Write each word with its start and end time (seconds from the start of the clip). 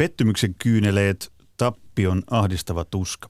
Pettymyksen 0.00 0.54
kyyneleet, 0.54 1.32
tappion 1.56 2.22
ahdistava 2.30 2.84
tuska, 2.84 3.28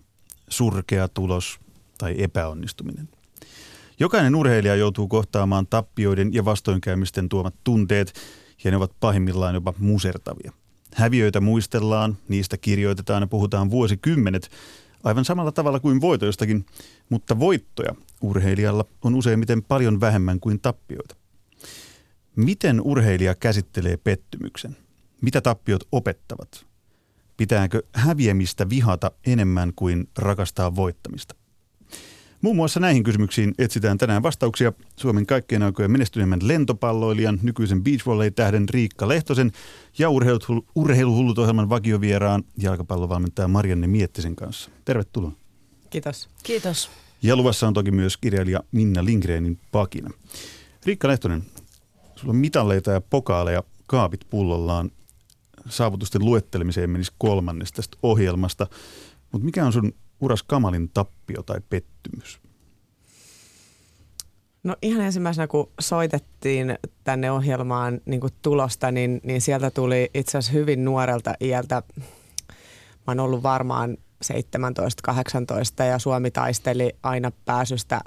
surkea 0.48 1.08
tulos 1.08 1.60
tai 1.98 2.14
epäonnistuminen. 2.18 3.08
Jokainen 4.00 4.34
urheilija 4.34 4.74
joutuu 4.74 5.08
kohtaamaan 5.08 5.66
tappioiden 5.66 6.34
ja 6.34 6.44
vastoinkäymisten 6.44 7.28
tuomat 7.28 7.54
tunteet, 7.64 8.12
ja 8.64 8.70
ne 8.70 8.76
ovat 8.76 8.92
pahimmillaan 9.00 9.54
jopa 9.54 9.74
musertavia. 9.78 10.52
Häviöitä 10.94 11.40
muistellaan, 11.40 12.16
niistä 12.28 12.56
kirjoitetaan 12.56 13.22
ja 13.22 13.26
puhutaan 13.26 13.70
vuosikymmenet, 13.70 14.50
aivan 15.04 15.24
samalla 15.24 15.52
tavalla 15.52 15.80
kuin 15.80 16.00
voitoistakin, 16.00 16.66
mutta 17.08 17.38
voittoja 17.38 17.94
urheilijalla 18.20 18.84
on 19.04 19.14
useimmiten 19.14 19.62
paljon 19.62 20.00
vähemmän 20.00 20.40
kuin 20.40 20.60
tappioita. 20.60 21.16
Miten 22.36 22.80
urheilija 22.80 23.34
käsittelee 23.34 23.96
pettymyksen? 23.96 24.76
Mitä 25.20 25.40
tappiot 25.40 25.88
opettavat? 25.92 26.66
Pitääkö 27.36 27.82
häviämistä 27.92 28.68
vihata 28.68 29.10
enemmän 29.26 29.72
kuin 29.76 30.08
rakastaa 30.18 30.76
voittamista? 30.76 31.34
Muun 32.42 32.56
muassa 32.56 32.80
näihin 32.80 33.02
kysymyksiin 33.02 33.54
etsitään 33.58 33.98
tänään 33.98 34.22
vastauksia 34.22 34.72
Suomen 34.96 35.26
kaikkien 35.26 35.62
aikojen 35.62 35.90
menestyneimmän 35.90 36.38
lentopalloilijan, 36.42 37.38
nykyisen 37.42 37.82
beachvolley-tähden 37.82 38.68
Riikka 38.68 39.08
Lehtosen 39.08 39.52
ja 39.98 40.08
urheiluhullut 40.74 41.38
ohjelman 41.38 41.68
vakiovieraan 41.68 42.44
jalkapallovalmentaja 42.56 43.48
Marianne 43.48 43.86
Miettisen 43.86 44.36
kanssa. 44.36 44.70
Tervetuloa. 44.84 45.32
Kiitos. 45.90 46.28
Kiitos. 46.42 46.90
Ja 47.22 47.36
luvassa 47.36 47.68
on 47.68 47.74
toki 47.74 47.90
myös 47.90 48.16
kirjailija 48.16 48.60
Minna 48.72 49.04
Lindgrenin 49.04 49.58
pakina. 49.72 50.10
Riikka 50.86 51.08
Lehtonen, 51.08 51.42
sulla 52.16 52.30
on 52.30 52.36
mitalleita 52.36 52.90
ja 52.90 53.00
pokaaleja 53.00 53.62
kaapit 53.86 54.20
pullollaan. 54.30 54.90
Saavutusten 55.68 56.24
luettelemiseen 56.24 56.90
menisi 56.90 57.12
kolmannes 57.18 57.72
tästä 57.72 57.96
ohjelmasta. 58.02 58.66
Mutta 59.32 59.44
mikä 59.44 59.66
on 59.66 59.72
sun 59.72 59.92
uras 60.20 60.42
kamalin 60.42 60.90
tappio 60.94 61.42
tai 61.42 61.60
pettymys? 61.70 62.40
No 64.64 64.76
ihan 64.82 65.00
ensimmäisenä, 65.00 65.46
kun 65.46 65.70
soitettiin 65.80 66.78
tänne 67.04 67.30
ohjelmaan 67.30 68.00
niin 68.06 68.20
tulosta, 68.42 68.90
niin, 68.90 69.20
niin 69.24 69.40
sieltä 69.40 69.70
tuli 69.70 70.10
itse 70.14 70.38
asiassa 70.38 70.58
hyvin 70.58 70.84
nuorelta 70.84 71.34
iältä. 71.40 71.82
Mä 72.48 73.08
oon 73.08 73.20
ollut 73.20 73.42
varmaan 73.42 73.96
17-18 74.24 75.84
ja 75.84 75.98
Suomi 75.98 76.30
taisteli 76.30 76.92
aina 77.02 77.32
pääsystä 77.44 78.00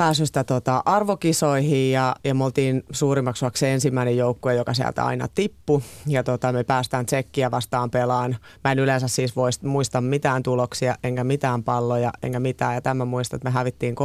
pääsystä 0.00 0.44
tota 0.44 0.82
arvokisoihin 0.84 1.92
ja, 1.92 2.16
ja 2.24 2.34
me 2.34 2.44
oltiin 2.44 2.82
suurimmaksi 2.92 3.46
se 3.54 3.72
ensimmäinen 3.72 4.16
joukkue, 4.16 4.54
joka 4.54 4.74
sieltä 4.74 5.04
aina 5.04 5.28
tippu. 5.34 5.82
Ja 6.06 6.24
tota, 6.24 6.52
me 6.52 6.64
päästään 6.64 7.06
tsekkiä 7.06 7.50
vastaan 7.50 7.90
pelaan. 7.90 8.36
Mä 8.64 8.72
en 8.72 8.78
yleensä 8.78 9.08
siis 9.08 9.36
vois, 9.36 9.62
muista 9.62 10.00
mitään 10.00 10.42
tuloksia, 10.42 10.94
enkä 11.04 11.24
mitään 11.24 11.64
palloja, 11.64 12.12
enkä 12.22 12.40
mitään. 12.40 12.74
Ja 12.74 12.80
tämä 12.80 13.04
muistan, 13.04 13.36
että 13.36 13.48
me 13.48 13.52
hävittiin 13.52 13.94
3-2 13.94 13.96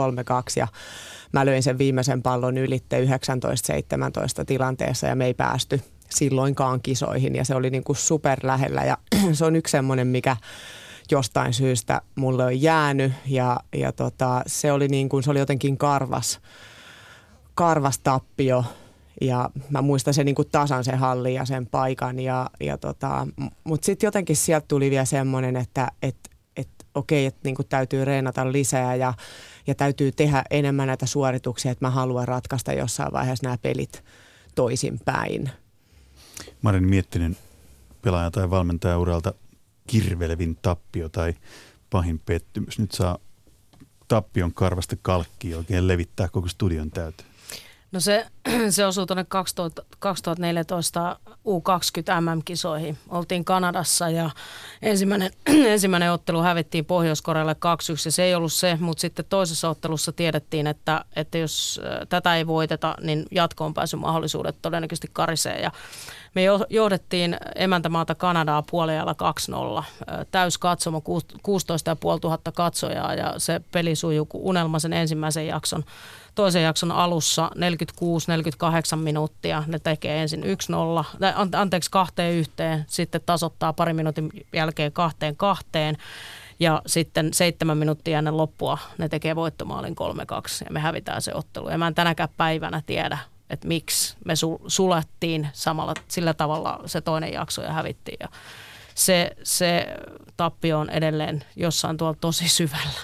ja 0.55 0.67
mä 1.33 1.45
löin 1.45 1.63
sen 1.63 1.77
viimeisen 1.77 2.21
pallon 2.21 2.57
ylitte 2.57 3.05
19-17 3.05 3.07
tilanteessa 4.45 5.07
ja 5.07 5.15
me 5.15 5.25
ei 5.25 5.33
päästy 5.33 5.81
silloinkaan 6.09 6.81
kisoihin. 6.81 7.35
Ja 7.35 7.45
se 7.45 7.55
oli 7.55 7.69
niin 7.69 7.83
kuin 7.83 7.95
super 7.95 8.39
lähellä 8.43 8.81
ja 8.81 8.97
se 9.33 9.45
on 9.45 9.55
yksi 9.55 9.71
semmoinen, 9.71 10.07
mikä 10.07 10.37
jostain 11.11 11.53
syystä 11.53 12.01
mulle 12.15 12.45
on 12.45 12.61
jäänyt 12.61 13.13
ja, 13.25 13.59
ja 13.75 13.91
tota, 13.91 14.41
se, 14.47 14.71
oli 14.71 14.87
niin 14.87 15.09
kuin, 15.09 15.23
se 15.23 15.31
oli 15.31 15.39
jotenkin 15.39 15.77
karvas, 15.77 16.39
karvas 17.55 17.99
tappio 17.99 18.63
ja 19.21 19.49
mä 19.69 19.81
muistan 19.81 20.13
sen 20.13 20.25
niin 20.25 20.35
kuin 20.35 20.49
tasan 20.51 20.83
sen 20.83 20.97
hallin 20.97 21.33
ja 21.33 21.45
sen 21.45 21.67
paikan. 21.67 22.19
Ja, 22.19 22.49
ja 22.59 22.77
tota, 22.77 23.27
Mutta 23.63 23.85
sitten 23.85 24.07
jotenkin 24.07 24.35
sieltä 24.35 24.65
tuli 24.67 24.89
vielä 24.89 25.05
semmoinen, 25.05 25.55
että 25.55 25.87
et, 26.01 26.17
et, 26.57 26.69
okei, 26.95 27.25
että 27.25 27.39
niin 27.43 27.55
kuin 27.55 27.67
täytyy 27.67 28.05
reenata 28.05 28.51
lisää 28.51 28.95
ja, 28.95 29.13
ja 29.67 29.75
täytyy 29.75 30.11
tehdä 30.11 30.43
enemmän 30.51 30.87
näitä 30.87 31.05
suorituksia, 31.05 31.71
että 31.71 31.85
mä 31.85 31.89
haluan 31.89 32.27
ratkaista 32.27 32.73
jossain 32.73 33.13
vaiheessa 33.13 33.47
nämä 33.47 33.57
pelit 33.57 34.03
toisinpäin. 34.55 35.49
Mä 36.61 36.69
olen 36.69 36.83
miettinyt 36.83 37.37
pelaaja 38.01 38.31
tai 38.31 38.49
valmentaja 38.49 38.99
uralta 38.99 39.33
kirvelevin 39.87 40.57
tappio 40.61 41.09
tai 41.09 41.33
pahin 41.89 42.19
pettymys. 42.19 42.79
Nyt 42.79 42.91
saa 42.91 43.17
tappion 44.07 44.53
karvasta 44.53 44.95
kalkkia 45.01 45.57
oikein 45.57 45.87
levittää 45.87 46.27
koko 46.27 46.47
studion 46.47 46.91
täyteen. 46.91 47.34
No 47.91 47.99
se, 47.99 48.27
se 48.69 48.85
osuu 48.85 49.05
tuonne 49.05 49.25
2014 49.99 51.19
U20 51.29 52.21
MM-kisoihin. 52.21 52.97
Oltiin 53.09 53.45
Kanadassa 53.45 54.09
ja 54.09 54.29
ensimmäinen, 54.81 55.31
ensimmäinen 55.73 56.11
ottelu 56.11 56.41
hävittiin 56.41 56.85
Pohjois-Korealle 56.85 57.53
2-1 57.53 57.57
ja 58.05 58.11
se 58.11 58.23
ei 58.23 58.35
ollut 58.35 58.53
se, 58.53 58.77
mutta 58.79 59.01
sitten 59.01 59.25
toisessa 59.29 59.69
ottelussa 59.69 60.11
tiedettiin, 60.11 60.67
että, 60.67 61.05
että 61.15 61.37
jos 61.37 61.81
tätä 62.09 62.35
ei 62.35 62.47
voiteta, 62.47 62.95
niin 63.01 63.25
jatkoon 63.31 63.73
pääsy 63.73 63.95
mahdollisuudet 63.95 64.55
todennäköisesti 64.61 65.09
karisee 65.13 65.61
ja 65.61 65.71
me 66.35 66.43
johdettiin 66.69 67.37
emäntämaata 67.55 68.15
Kanadaa 68.15 68.63
puolella 68.71 69.15
2-0. 69.79 69.83
Täys 70.31 70.57
katsomo 70.57 71.01
16 71.43 71.97
500 72.03 72.53
katsojaa 72.53 73.13
ja 73.13 73.33
se 73.37 73.61
peli 73.71 73.95
sujuu 73.95 74.27
unelma 74.33 74.79
sen 74.79 74.93
ensimmäisen 74.93 75.47
jakson 75.47 75.83
toisen 76.35 76.63
jakson 76.63 76.91
alussa 76.91 77.51
46-48 78.93 78.95
minuuttia. 78.95 79.63
Ne 79.67 79.79
tekee 79.79 80.21
ensin 80.21 80.43
1-0, 80.43 80.45
anteeksi 81.55 81.91
kahteen 81.91 82.33
yhteen, 82.33 82.85
sitten 82.87 83.21
tasoittaa 83.25 83.73
pari 83.73 83.93
minuutin 83.93 84.31
jälkeen 84.53 84.91
kahteen 84.91 85.35
kahteen. 85.35 85.97
Ja 86.59 86.81
sitten 86.85 87.33
seitsemän 87.33 87.77
minuuttia 87.77 88.17
ennen 88.17 88.37
loppua 88.37 88.77
ne 88.97 89.09
tekee 89.09 89.35
voittomaalin 89.35 89.95
3-2 89.95 90.65
ja 90.65 90.71
me 90.71 90.79
hävitään 90.79 91.21
se 91.21 91.33
ottelu. 91.33 91.69
Ja 91.69 91.77
mä 91.77 91.87
en 91.87 91.95
tänäkään 91.95 92.29
päivänä 92.37 92.81
tiedä, 92.85 93.17
että 93.49 93.67
miksi 93.67 94.15
me 94.25 94.33
su- 94.33 94.63
sulettiin 94.67 95.47
samalla 95.53 95.93
sillä 96.07 96.33
tavalla 96.33 96.79
se 96.85 97.01
toinen 97.01 97.33
jakso 97.33 97.61
ja 97.61 97.73
hävittiin. 97.73 98.17
Ja 98.19 98.29
se, 98.95 99.31
se 99.43 99.87
tappio 100.37 100.79
on 100.79 100.89
edelleen 100.89 101.43
jossain 101.55 101.97
tuolla 101.97 102.17
tosi 102.21 102.49
syvällä. 102.49 102.99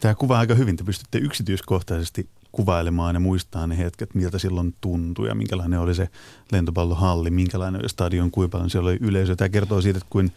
Tämä 0.00 0.14
kuvaa 0.14 0.38
aika 0.38 0.54
hyvin. 0.54 0.76
Te 0.76 0.84
pystytte 0.84 1.18
yksityiskohtaisesti 1.18 2.28
kuvailemaan 2.52 3.16
ja 3.16 3.20
muistaa 3.20 3.66
ne 3.66 3.78
hetket, 3.78 4.14
miltä 4.14 4.38
silloin 4.38 4.74
tuntui 4.80 5.28
ja 5.28 5.34
minkälainen 5.34 5.80
oli 5.80 5.94
se 5.94 6.08
lentopallohalli, 6.52 7.30
minkälainen 7.30 7.80
oli 7.80 7.88
stadion, 7.88 8.30
kuinka 8.30 8.52
paljon 8.52 8.70
siellä 8.70 8.88
oli 8.90 8.98
yleisö. 9.00 9.36
Tämä 9.36 9.48
kertoo 9.48 9.80
siitä, 9.80 9.98
että 9.98 10.10
kuin 10.10 10.32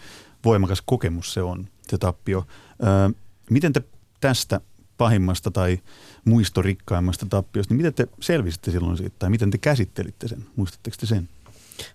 voimakas 0.45 0.83
kokemus 0.85 1.33
se 1.33 1.41
on, 1.41 1.67
se 1.87 1.97
tappio. 1.97 2.47
Öö, 2.83 3.09
miten 3.49 3.73
te 3.73 3.81
tästä 4.21 4.61
pahimmasta 4.97 5.51
tai 5.51 5.79
muistorikkaimmasta 6.25 7.25
tappiosta, 7.29 7.73
niin 7.73 7.77
miten 7.77 7.93
te 7.93 8.07
selvisitte 8.19 8.71
silloin 8.71 8.97
siitä 8.97 9.15
tai 9.19 9.29
miten 9.29 9.51
te 9.51 9.57
käsittelitte 9.57 10.27
sen? 10.27 10.45
Muistatteko 10.55 10.97
te 10.99 11.05
sen? 11.05 11.29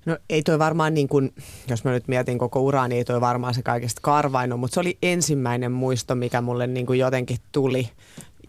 No 0.06 0.18
ei 0.30 0.42
toi 0.42 0.58
varmaan 0.58 0.94
niin 0.94 1.08
kuin, 1.08 1.34
jos 1.68 1.84
mä 1.84 1.90
nyt 1.90 2.08
mietin 2.08 2.38
koko 2.38 2.60
uraa, 2.60 2.88
niin 2.88 2.96
ei 2.96 3.04
toi 3.04 3.20
varmaan 3.20 3.54
se 3.54 3.62
kaikesta 3.62 4.00
karvaino, 4.02 4.56
mutta 4.56 4.74
se 4.74 4.80
oli 4.80 4.98
ensimmäinen 5.02 5.72
muisto, 5.72 6.14
mikä 6.14 6.40
mulle 6.40 6.66
niin 6.66 6.86
kuin 6.86 6.98
jotenkin 6.98 7.38
tuli 7.52 7.90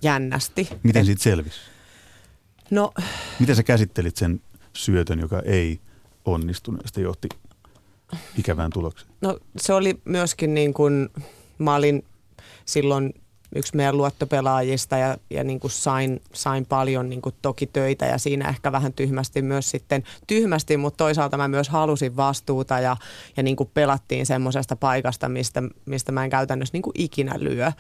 jännästi. 0.01 0.69
Miten 0.83 1.05
siitä 1.05 1.23
selvisi? 1.23 1.59
No, 2.71 2.93
Miten 3.39 3.55
sä 3.55 3.63
käsittelit 3.63 4.17
sen 4.17 4.41
syötön, 4.73 5.19
joka 5.19 5.41
ei 5.45 5.79
onnistunut 6.25 6.81
ja 6.81 6.87
sitten 6.87 7.03
johti 7.03 7.29
ikävään 8.37 8.71
tulokseen? 8.71 9.11
No 9.21 9.39
se 9.57 9.73
oli 9.73 10.01
myöskin 10.05 10.53
niin 10.53 10.73
kuin, 10.73 11.09
mä 11.57 11.75
olin 11.75 12.05
silloin 12.65 13.13
yksi 13.55 13.75
meidän 13.75 13.97
luottopelaajista 13.97 14.97
ja, 14.97 15.17
ja 15.29 15.43
niin 15.43 15.59
kuin 15.59 15.71
sain, 15.71 16.21
sain 16.33 16.65
paljon 16.65 17.09
niin 17.09 17.21
kuin 17.21 17.35
toki 17.41 17.67
töitä 17.67 18.05
ja 18.05 18.17
siinä 18.17 18.49
ehkä 18.49 18.71
vähän 18.71 18.93
tyhmästi 18.93 19.41
myös 19.41 19.71
sitten, 19.71 20.03
tyhmästi, 20.27 20.77
mutta 20.77 20.97
toisaalta 20.97 21.37
mä 21.37 21.47
myös 21.47 21.69
halusin 21.69 22.15
vastuuta 22.15 22.79
ja, 22.79 22.97
ja 23.37 23.43
niin 23.43 23.55
kuin 23.55 23.69
pelattiin 23.73 24.25
semmoisesta 24.25 24.75
paikasta, 24.75 25.29
mistä, 25.29 25.63
mistä 25.85 26.11
mä 26.11 26.23
en 26.23 26.29
käytännössä 26.29 26.73
niin 26.73 26.81
kuin 26.81 26.93
ikinä 26.97 27.33
lyö. 27.37 27.71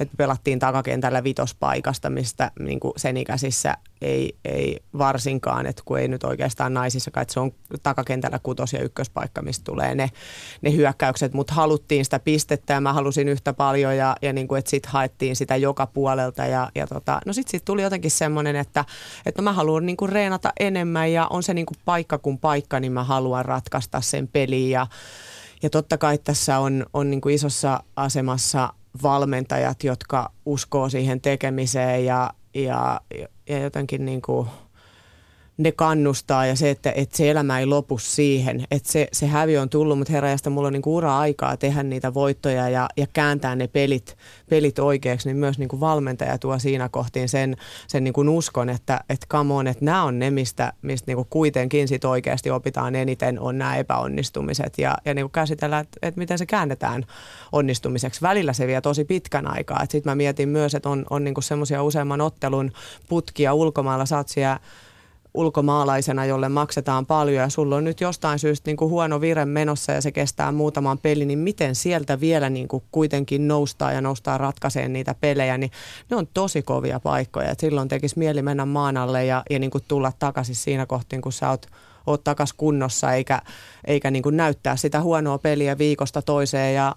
Et 0.00 0.10
pelattiin 0.16 0.58
takakentällä 0.58 1.24
vitospaikasta, 1.24 2.10
mistä 2.10 2.50
niin 2.58 2.80
kuin 2.80 2.92
sen 2.96 3.16
ikäisissä 3.16 3.76
ei, 4.00 4.36
ei 4.44 4.80
varsinkaan, 4.98 5.66
että 5.66 5.82
kun 5.84 5.98
ei 5.98 6.08
nyt 6.08 6.24
oikeastaan 6.24 6.74
naisissa, 6.74 7.10
että 7.20 7.34
se 7.34 7.40
on 7.40 7.52
takakentällä 7.82 8.38
kutos- 8.42 8.72
ja 8.72 8.82
ykköspaikka, 8.82 9.42
mistä 9.42 9.64
tulee 9.64 9.94
ne, 9.94 10.10
ne 10.62 10.72
hyökkäykset, 10.72 11.32
mutta 11.32 11.54
haluttiin 11.54 12.04
sitä 12.04 12.18
pistettä 12.18 12.72
ja 12.72 12.80
mä 12.80 12.92
halusin 12.92 13.28
yhtä 13.28 13.52
paljon 13.52 13.96
ja, 13.96 14.16
ja 14.22 14.32
niin 14.32 14.48
kuin, 14.48 14.58
että 14.58 14.70
sitten 14.70 14.90
haettiin 15.16 15.36
sitä 15.36 15.56
joka 15.56 15.86
puolelta 15.86 16.46
ja, 16.46 16.70
ja 16.74 16.86
tota, 16.86 17.20
no 17.26 17.32
sitten 17.32 17.50
sit 17.50 17.64
tuli 17.64 17.82
jotenkin 17.82 18.10
semmoinen, 18.10 18.56
että, 18.56 18.84
että 19.26 19.42
mä 19.42 19.52
haluan 19.52 19.86
niin 19.86 19.96
kuin 19.96 20.12
reenata 20.12 20.52
enemmän 20.60 21.12
ja 21.12 21.26
on 21.30 21.42
se 21.42 21.54
niin 21.54 21.66
kuin 21.66 21.78
paikka 21.84 22.18
kuin 22.18 22.38
paikka, 22.38 22.80
niin 22.80 22.92
mä 22.92 23.04
haluan 23.04 23.44
ratkaista 23.44 24.00
sen 24.00 24.28
peliin 24.28 24.70
ja, 24.70 24.86
ja 25.62 25.70
totta 25.70 25.98
kai 25.98 26.18
tässä 26.18 26.58
on, 26.58 26.86
on 26.92 27.10
niin 27.10 27.20
kuin 27.20 27.34
isossa 27.34 27.82
asemassa 27.96 28.72
valmentajat, 29.02 29.84
jotka 29.84 30.32
uskoo 30.46 30.88
siihen 30.88 31.20
tekemiseen 31.20 32.04
ja, 32.04 32.30
ja, 32.54 33.00
ja 33.48 33.58
jotenkin 33.58 34.04
niin 34.04 34.22
kuin, 34.22 34.48
ne 35.58 35.72
kannustaa 35.72 36.46
ja 36.46 36.56
se, 36.56 36.70
että, 36.70 36.92
että 36.96 37.16
se 37.16 37.30
elämä 37.30 37.58
ei 37.58 37.66
lopu 37.66 37.98
siihen, 37.98 38.64
että 38.70 38.92
se, 38.92 39.08
se 39.12 39.26
hävi 39.26 39.58
on 39.58 39.68
tullut, 39.68 39.98
mutta 39.98 40.12
herrajasta 40.12 40.50
mulla 40.50 40.66
on 40.66 40.72
niin 40.72 40.82
ura-aikaa 40.86 41.56
tehdä 41.56 41.82
niitä 41.82 42.14
voittoja 42.14 42.68
ja, 42.68 42.88
ja 42.96 43.06
kääntää 43.12 43.56
ne 43.56 43.66
pelit, 43.68 44.16
pelit 44.50 44.78
oikeaksi, 44.78 45.28
niin 45.28 45.36
myös 45.36 45.58
niin 45.58 45.68
kuin 45.68 45.80
valmentaja 45.80 46.38
tuo 46.38 46.58
siinä 46.58 46.88
kohtiin 46.88 47.28
sen, 47.28 47.56
sen 47.88 48.04
niin 48.04 48.14
kuin 48.14 48.28
uskon, 48.28 48.68
että, 48.68 49.00
että 49.08 49.26
come 49.30 49.54
on, 49.54 49.66
että 49.66 49.84
nämä 49.84 50.04
on 50.04 50.18
ne, 50.18 50.30
mistä, 50.30 50.72
mistä 50.82 51.06
niin 51.06 51.16
kuin 51.16 51.28
kuitenkin 51.30 51.88
sit 51.88 52.04
oikeasti 52.04 52.50
opitaan 52.50 52.94
eniten, 52.94 53.40
on 53.40 53.58
nämä 53.58 53.76
epäonnistumiset 53.76 54.78
ja, 54.78 54.96
ja 55.04 55.14
niin 55.14 55.24
kuin 55.24 55.32
käsitellään, 55.32 55.82
että, 55.82 55.98
että 56.02 56.18
miten 56.18 56.38
se 56.38 56.46
käännetään 56.46 57.04
onnistumiseksi. 57.52 58.22
Välillä 58.22 58.52
se 58.52 58.66
vie 58.66 58.80
tosi 58.80 59.04
pitkän 59.04 59.46
aikaa. 59.46 59.80
Sitten 59.80 60.10
mä 60.10 60.14
mietin 60.14 60.48
myös, 60.48 60.74
että 60.74 60.88
on, 60.88 61.04
on 61.10 61.24
niin 61.24 61.34
semmoisia 61.40 61.82
useamman 61.82 62.20
ottelun 62.20 62.72
putkia 63.08 63.54
ulkomailla, 63.54 64.16
oot 64.16 64.28
siellä 64.28 64.60
ulkomaalaisena, 65.36 66.24
jolle 66.24 66.48
maksetaan 66.48 67.06
paljon 67.06 67.42
ja 67.42 67.48
sulla 67.48 67.76
on 67.76 67.84
nyt 67.84 68.00
jostain 68.00 68.38
syystä 68.38 68.68
niin 68.68 68.76
kuin 68.76 68.90
huono 68.90 69.20
vire 69.20 69.44
menossa 69.44 69.92
ja 69.92 70.00
se 70.00 70.12
kestää 70.12 70.52
muutaman 70.52 70.98
peli, 70.98 71.24
niin 71.24 71.38
miten 71.38 71.74
sieltä 71.74 72.20
vielä 72.20 72.50
niin 72.50 72.68
kuin 72.68 72.82
kuitenkin 72.92 73.48
noustaa 73.48 73.92
ja 73.92 74.00
noustaa 74.00 74.38
ratkaiseen 74.38 74.92
niitä 74.92 75.14
pelejä, 75.20 75.58
niin 75.58 75.70
ne 76.10 76.16
on 76.16 76.26
tosi 76.34 76.62
kovia 76.62 77.00
paikkoja. 77.00 77.50
Et 77.50 77.60
silloin 77.60 77.88
tekisi 77.88 78.18
mieli 78.18 78.42
mennä 78.42 78.66
maan 78.66 78.96
alle 78.96 79.24
ja, 79.24 79.42
ja 79.50 79.58
niin 79.58 79.70
kuin 79.70 79.84
tulla 79.88 80.12
takaisin 80.18 80.56
siinä 80.56 80.86
kohtiin, 80.86 81.22
kun 81.22 81.32
sä 81.32 81.50
oot 81.50 81.66
oot 82.06 82.24
takas 82.24 82.52
kunnossa 82.52 83.12
eikä, 83.12 83.42
eikä 83.84 84.10
niin 84.10 84.22
kuin 84.22 84.36
näyttää 84.36 84.76
sitä 84.76 85.00
huonoa 85.00 85.38
peliä 85.38 85.78
viikosta 85.78 86.22
toiseen 86.22 86.74
ja 86.74 86.96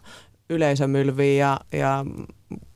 yleisö 0.49 0.87
mylvii 0.87 1.37
ja, 1.37 1.59
ja 1.71 2.05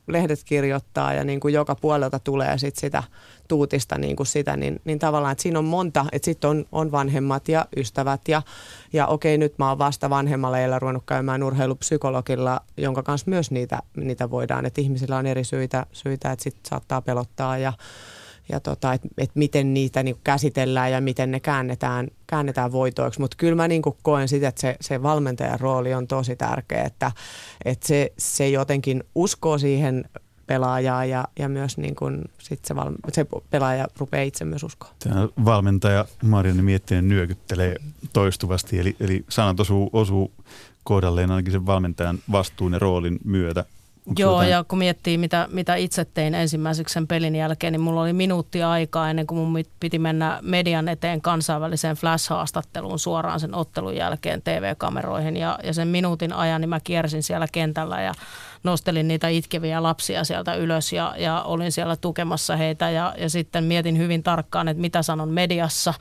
lehdet 0.06 0.44
kirjoittaa 0.44 1.12
ja 1.14 1.24
niin 1.24 1.40
kuin 1.40 1.54
joka 1.54 1.74
puolelta 1.74 2.18
tulee 2.18 2.58
sit 2.58 2.76
sitä 2.76 3.02
tuutista 3.48 3.98
niin 3.98 4.16
kuin 4.16 4.26
sitä, 4.26 4.56
niin, 4.56 4.80
niin 4.84 4.98
tavallaan, 4.98 5.32
että 5.32 5.42
siinä 5.42 5.58
on 5.58 5.64
monta, 5.64 6.06
että 6.12 6.24
sitten 6.24 6.50
on, 6.50 6.66
on 6.72 6.92
vanhemmat 6.92 7.48
ja 7.48 7.66
ystävät 7.76 8.20
ja, 8.28 8.42
ja 8.92 9.06
okei, 9.06 9.38
nyt 9.38 9.58
mä 9.58 9.68
oon 9.68 9.78
vasta 9.78 10.10
vanhemmalla 10.10 10.58
eillä 10.58 10.78
ruvennut 10.78 11.06
käymään 11.06 11.42
urheilupsykologilla, 11.42 12.60
jonka 12.76 13.02
kanssa 13.02 13.30
myös 13.30 13.50
niitä, 13.50 13.78
niitä 13.96 14.30
voidaan, 14.30 14.66
että 14.66 14.80
ihmisillä 14.80 15.16
on 15.16 15.26
eri 15.26 15.44
syitä, 15.44 15.86
syitä 15.92 16.32
että 16.32 16.42
sitten 16.42 16.68
saattaa 16.68 17.02
pelottaa 17.02 17.58
ja, 17.58 17.72
ja 18.48 18.60
tota, 18.60 18.92
että 18.92 19.08
et 19.18 19.30
miten 19.34 19.74
niitä 19.74 20.02
niin 20.02 20.16
käsitellään 20.24 20.92
ja 20.92 21.00
miten 21.00 21.30
ne 21.30 21.40
käännetään, 21.40 22.08
käännetään 22.26 22.72
voitoiksi. 22.72 23.20
Mutta 23.20 23.36
kyllä 23.36 23.54
mä 23.54 23.68
niin 23.68 23.82
koen 24.02 24.28
sitä, 24.28 24.48
että 24.48 24.60
se, 24.60 24.76
se 24.80 25.02
valmentajan 25.02 25.60
rooli 25.60 25.94
on 25.94 26.06
tosi 26.06 26.36
tärkeä, 26.36 26.84
että, 26.84 27.12
että 27.64 27.86
se, 27.86 28.12
se 28.18 28.48
jotenkin 28.48 29.04
uskoo 29.14 29.58
siihen 29.58 30.04
pelaajaa 30.46 31.04
ja, 31.04 31.28
ja 31.38 31.48
myös 31.48 31.78
niin 31.78 31.94
kuin 31.94 32.24
sit 32.38 32.64
se, 32.64 32.76
val, 32.76 32.92
se 33.12 33.26
pelaaja 33.50 33.88
rupeaa 33.98 34.22
itse 34.22 34.44
myös 34.44 34.62
uskoa. 34.62 34.90
Tämä 34.98 35.28
valmentaja 35.44 36.04
Marianne 36.22 36.62
Miettinen 36.62 37.08
nyökyttelee 37.08 37.76
toistuvasti, 38.12 38.80
eli, 38.80 38.96
eli 39.00 39.24
sanat 39.28 39.60
osuu, 39.60 39.90
osuu 39.92 40.32
kohdalleen 40.84 41.30
ainakin 41.30 41.52
sen 41.52 41.66
valmentajan 41.66 42.18
vastuun 42.32 42.72
ja 42.72 42.78
roolin 42.78 43.18
myötä. 43.24 43.64
Onko 44.08 44.22
Joo, 44.22 44.32
jotain? 44.32 44.50
ja 44.50 44.64
kun 44.68 44.78
miettii, 44.78 45.18
mitä, 45.18 45.48
mitä 45.50 45.74
itse 45.74 46.04
tein 46.04 46.34
ensimmäiseksi 46.34 46.92
sen 46.92 47.06
pelin 47.06 47.36
jälkeen, 47.36 47.72
niin 47.72 47.80
mulla 47.80 48.00
oli 48.02 48.12
minuutti 48.12 48.62
aikaa 48.62 49.10
ennen 49.10 49.26
kuin 49.26 49.38
mun 49.38 49.64
piti 49.80 49.98
mennä 49.98 50.38
median 50.42 50.88
eteen 50.88 51.20
kansainväliseen 51.20 51.96
flash-haastatteluun 51.96 52.98
suoraan 52.98 53.40
sen 53.40 53.54
ottelun 53.54 53.96
jälkeen 53.96 54.42
TV-kameroihin. 54.42 55.36
Ja, 55.36 55.58
ja 55.62 55.74
sen 55.74 55.88
minuutin 55.88 56.32
ajan 56.32 56.60
niin 56.60 56.68
mä 56.68 56.80
kiersin 56.80 57.22
siellä 57.22 57.46
kentällä 57.52 58.02
ja 58.02 58.14
nostelin 58.64 59.08
niitä 59.08 59.28
itkeviä 59.28 59.82
lapsia 59.82 60.24
sieltä 60.24 60.54
ylös 60.54 60.92
ja, 60.92 61.14
ja 61.18 61.42
olin 61.42 61.72
siellä 61.72 61.96
tukemassa 61.96 62.56
heitä. 62.56 62.90
Ja, 62.90 63.14
ja 63.18 63.30
sitten 63.30 63.64
mietin 63.64 63.98
hyvin 63.98 64.22
tarkkaan, 64.22 64.68
että 64.68 64.80
mitä 64.80 65.02
sanon 65.02 65.28
mediassa, 65.28 65.94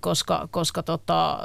koska, 0.00 0.48
koska 0.50 0.82
tota, 0.82 1.38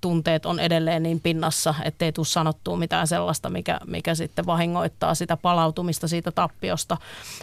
tunteet 0.00 0.46
on 0.46 0.60
edelleen 0.60 1.02
niin 1.02 1.20
pinnassa, 1.20 1.74
ettei 1.84 2.12
tule 2.12 2.26
sanottua 2.26 2.76
mitään 2.76 3.06
sellaista, 3.06 3.50
mikä, 3.50 3.80
mikä 3.86 4.14
sitten 4.14 4.46
vahingoittaa 4.46 5.14
sitä 5.14 5.36
palautumista 5.36 6.08
siitä 6.08 6.30
tappiosta. 6.32 6.96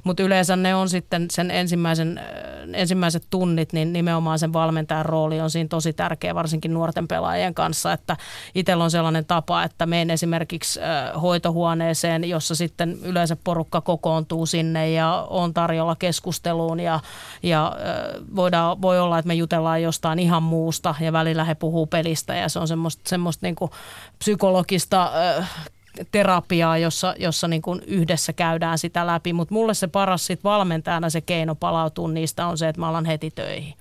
Mutta 0.04 0.24
yleensä 0.24 0.56
ne 0.56 0.75
on 0.75 0.90
sitten 0.90 1.28
sen 1.31 1.52
ensimmäisen, 1.52 2.18
äh, 2.18 2.25
ensimmäiset 2.74 3.24
tunnit, 3.30 3.74
niin 3.74 3.94
nimenomaan 3.94 4.40
sen 4.40 4.54
valmentajan 4.54 5.06
rooli 5.06 5.42
on 5.42 5.50
siinä 5.50 5.68
tosi 5.68 5.94
tärkeä, 5.94 6.36
varsinkin 6.36 6.74
nuorten 6.74 7.07
pelaajien 7.07 7.54
kanssa, 7.54 7.94
että 7.94 8.18
itsellä 8.56 8.84
on 8.84 8.92
sellainen 8.92 9.25
tapa, 9.25 9.63
että 9.63 9.86
menen 9.86 10.10
esimerkiksi 10.10 10.80
äh, 10.81 11.22
hoitohuoneeseen, 11.22 12.30
jossa 12.30 12.56
sitten 12.56 12.98
yleensä 13.04 13.38
porukka 13.44 13.81
kokoontuu 13.81 14.46
sinne 14.46 14.92
ja 14.92 15.28
on 15.30 15.54
tarjolla 15.54 15.96
keskusteluun 15.96 16.80
ja, 16.80 17.00
ja 17.44 17.68
äh, 17.68 18.22
voidaan, 18.36 18.81
voi 18.81 19.00
olla, 19.00 19.19
että 19.19 19.28
me 19.28 19.34
jutellaan 19.34 19.81
jostain 19.81 20.19
ihan 20.19 20.44
muusta 20.44 20.96
ja 21.00 21.13
välillä 21.13 21.44
he 21.44 21.56
puhuu 21.56 21.86
pelistä 21.88 22.36
ja 22.36 22.44
ja 22.45 22.50
se 22.50 22.59
on 22.59 22.68
semmoista, 22.68 23.09
semmoista 23.09 23.45
niin 23.45 23.56
kuin 23.56 23.71
psykologista 24.19 25.12
terapiaa, 26.12 26.77
jossa, 26.77 27.15
jossa 27.19 27.47
niin 27.47 27.62
kuin 27.62 27.81
yhdessä 27.88 28.33
käydään 28.33 28.77
sitä 28.77 29.07
läpi. 29.07 29.33
Mutta 29.33 29.53
mulle 29.53 29.74
se 29.74 29.88
paras 29.88 30.25
sit 30.25 30.44
valmentajana 30.44 31.09
se 31.09 31.21
keino 31.21 31.56
palautua 31.56 32.07
niistä 32.07 32.47
on 32.47 32.57
se, 32.57 32.69
että 32.69 32.81
mä 32.81 32.88
alan 32.88 33.06
heti 33.06 33.31
töihin. 33.31 33.74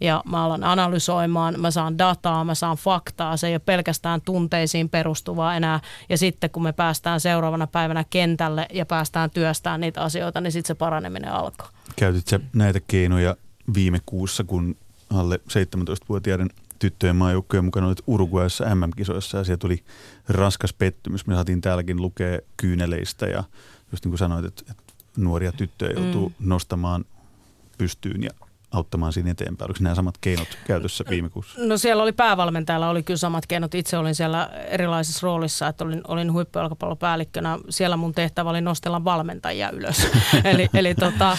Ja 0.00 0.22
mä 0.30 0.44
alan 0.44 0.64
analysoimaan, 0.64 1.60
mä 1.60 1.70
saan 1.70 1.98
dataa, 1.98 2.44
mä 2.44 2.54
saan 2.54 2.76
faktaa. 2.76 3.36
Se 3.36 3.46
ei 3.46 3.54
ole 3.54 3.58
pelkästään 3.58 4.20
tunteisiin 4.20 4.88
perustuvaa 4.88 5.56
enää. 5.56 5.80
Ja 6.08 6.18
sitten 6.18 6.50
kun 6.50 6.62
me 6.62 6.72
päästään 6.72 7.20
seuraavana 7.20 7.66
päivänä 7.66 8.04
kentälle 8.10 8.66
ja 8.72 8.86
päästään 8.86 9.30
työstämään 9.30 9.80
niitä 9.80 10.00
asioita, 10.00 10.40
niin 10.40 10.52
sitten 10.52 10.68
se 10.68 10.74
paraneminen 10.74 11.32
alkaa. 11.32 11.68
Käytit 11.96 12.26
näitä 12.52 12.80
keinoja 12.88 13.36
viime 13.74 14.00
kuussa, 14.06 14.44
kun 14.44 14.76
alle 15.14 15.40
17-vuotiaiden 15.48 16.50
tyttöjen 16.80 17.16
maajoukkojen 17.16 17.64
mukana 17.64 17.86
olit 17.86 18.02
Uruguayssa 18.06 18.74
MM-kisoissa 18.74 19.38
ja 19.38 19.44
siellä 19.44 19.58
tuli 19.58 19.84
raskas 20.28 20.72
pettymys. 20.72 21.26
Me 21.26 21.34
saatiin 21.34 21.60
täälläkin 21.60 22.02
lukea 22.02 22.38
kyyneleistä 22.56 23.26
ja 23.26 23.44
just 23.92 24.04
niin 24.04 24.10
kuin 24.10 24.18
sanoit, 24.18 24.44
että, 24.44 24.62
että 24.70 24.82
nuoria 25.16 25.52
tyttöjä 25.52 26.00
joutuu 26.00 26.28
mm. 26.28 26.48
nostamaan 26.48 27.04
pystyyn 27.78 28.22
ja 28.22 28.30
auttamaan 28.70 29.12
siinä 29.12 29.30
eteenpäin? 29.30 29.70
Oliko 29.70 29.78
nämä 29.82 29.94
samat 29.94 30.14
keinot 30.20 30.48
käytössä 30.66 31.04
viime 31.10 31.30
kuussa? 31.30 31.60
No 31.64 31.76
siellä 31.76 32.02
oli 32.02 32.12
päävalmentajalla 32.12 32.90
oli 32.90 33.02
kyllä 33.02 33.18
samat 33.18 33.46
keinot. 33.46 33.74
Itse 33.74 33.98
olin 33.98 34.14
siellä 34.14 34.46
erilaisissa 34.46 35.26
roolissa, 35.26 35.68
että 35.68 35.84
olin, 35.84 36.00
olin 36.08 36.32
huippujalkapallopäällikkönä. 36.32 37.58
Siellä 37.68 37.96
mun 37.96 38.14
tehtävä 38.14 38.50
oli 38.50 38.60
nostella 38.60 39.04
valmentajia 39.04 39.70
ylös. 39.70 40.08
eli, 40.44 40.68
eli 40.74 40.94
tota, 40.94 41.36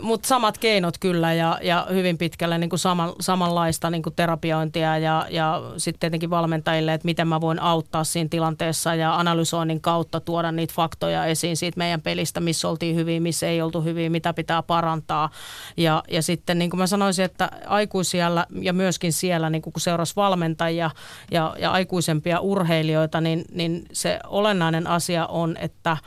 Mutta 0.00 0.28
samat 0.28 0.58
keinot 0.58 0.98
kyllä 0.98 1.32
ja, 1.32 1.58
ja 1.62 1.86
hyvin 1.90 2.18
pitkälle 2.18 2.58
niin 2.58 2.70
kuin 2.70 2.78
saman, 2.78 3.12
samanlaista 3.20 3.90
niin 3.90 4.02
kuin 4.02 4.14
terapiointia 4.14 4.98
ja, 4.98 5.26
ja 5.30 5.62
sitten 5.76 6.00
tietenkin 6.00 6.30
valmentajille, 6.30 6.94
että 6.94 7.06
miten 7.06 7.28
mä 7.28 7.40
voin 7.40 7.58
auttaa 7.58 8.04
siinä 8.04 8.28
tilanteessa 8.28 8.94
ja 8.94 9.16
analysoinnin 9.16 9.80
kautta 9.80 10.20
tuoda 10.20 10.52
niitä 10.52 10.74
faktoja 10.74 11.26
esiin 11.26 11.56
siitä 11.56 11.78
meidän 11.78 12.02
pelistä, 12.02 12.40
missä 12.40 12.68
oltiin 12.68 12.96
hyvin, 12.96 13.22
missä 13.22 13.46
ei 13.46 13.62
oltu 13.62 13.82
hyvin, 13.82 14.12
mitä 14.12 14.32
pitää 14.32 14.62
parantaa. 14.62 15.30
Ja, 15.76 16.02
ja 16.10 16.22
sitten 16.22 16.58
niin 16.58 16.65
kuin 16.70 16.80
mä 16.80 16.86
sanoisin, 16.86 17.24
että 17.24 17.50
aikuisia 17.66 18.30
ja 18.60 18.72
myöskin 18.72 19.12
siellä, 19.12 19.50
niin 19.50 19.62
kun 19.62 19.72
seurasi 19.76 20.16
valmentajia 20.16 20.90
ja, 21.30 21.54
ja 21.58 21.70
aikuisempia 21.70 22.40
urheilijoita, 22.40 23.20
niin, 23.20 23.44
niin 23.52 23.86
se 23.92 24.20
olennainen 24.26 24.86
asia 24.86 25.26
on, 25.26 25.56
että– 25.56 25.96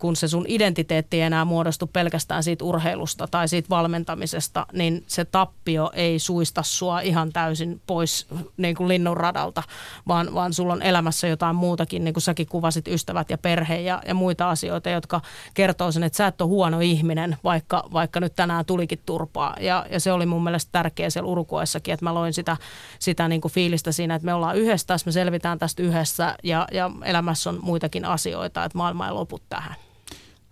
kun 0.00 0.16
se 0.16 0.28
sun 0.28 0.44
identiteetti 0.48 1.16
ei 1.16 1.22
enää 1.22 1.44
muodostu 1.44 1.86
pelkästään 1.86 2.42
siitä 2.42 2.64
urheilusta 2.64 3.28
tai 3.30 3.48
siitä 3.48 3.68
valmentamisesta, 3.70 4.66
niin 4.72 5.04
se 5.06 5.24
tappio 5.24 5.90
ei 5.94 6.18
suista 6.18 6.62
sua 6.62 7.00
ihan 7.00 7.32
täysin 7.32 7.80
pois 7.86 8.26
niin 8.56 8.74
kuin 8.74 8.88
linnun 8.88 9.16
radalta, 9.16 9.62
vaan, 10.08 10.34
vaan 10.34 10.52
sulla 10.52 10.72
on 10.72 10.82
elämässä 10.82 11.28
jotain 11.28 11.56
muutakin, 11.56 12.04
niin 12.04 12.14
kuin 12.14 12.22
säkin 12.22 12.46
kuvasit 12.46 12.88
ystävät 12.88 13.30
ja 13.30 13.38
perhe 13.38 13.80
ja, 13.80 14.02
ja 14.06 14.14
muita 14.14 14.50
asioita, 14.50 14.90
jotka 14.90 15.20
kertoo 15.54 15.92
sen, 15.92 16.02
että 16.02 16.16
sä 16.16 16.26
et 16.26 16.40
ole 16.40 16.48
huono 16.48 16.80
ihminen, 16.80 17.36
vaikka, 17.44 17.88
vaikka 17.92 18.20
nyt 18.20 18.34
tänään 18.36 18.64
tulikin 18.64 19.00
turpaa. 19.06 19.56
Ja, 19.60 19.86
ja 19.90 19.99
se 20.00 20.12
oli 20.12 20.26
mun 20.26 20.44
mielestä 20.44 20.68
tärkeä 20.72 21.10
siellä 21.10 21.28
Urukuessakin, 21.30 21.94
että 21.94 22.04
mä 22.04 22.14
loin 22.14 22.32
sitä, 22.32 22.56
sitä 22.98 23.28
niin 23.28 23.40
kuin 23.40 23.52
fiilistä 23.52 23.92
siinä, 23.92 24.14
että 24.14 24.26
me 24.26 24.34
ollaan 24.34 24.56
yhdessä, 24.56 24.96
me 25.06 25.12
selvitään 25.12 25.58
tästä 25.58 25.82
yhdessä 25.82 26.36
ja, 26.42 26.68
ja 26.72 26.90
elämässä 27.04 27.50
on 27.50 27.58
muitakin 27.62 28.04
asioita, 28.04 28.64
että 28.64 28.78
maailma 28.78 29.06
ei 29.06 29.12
lopu 29.12 29.40
tähän. 29.48 29.74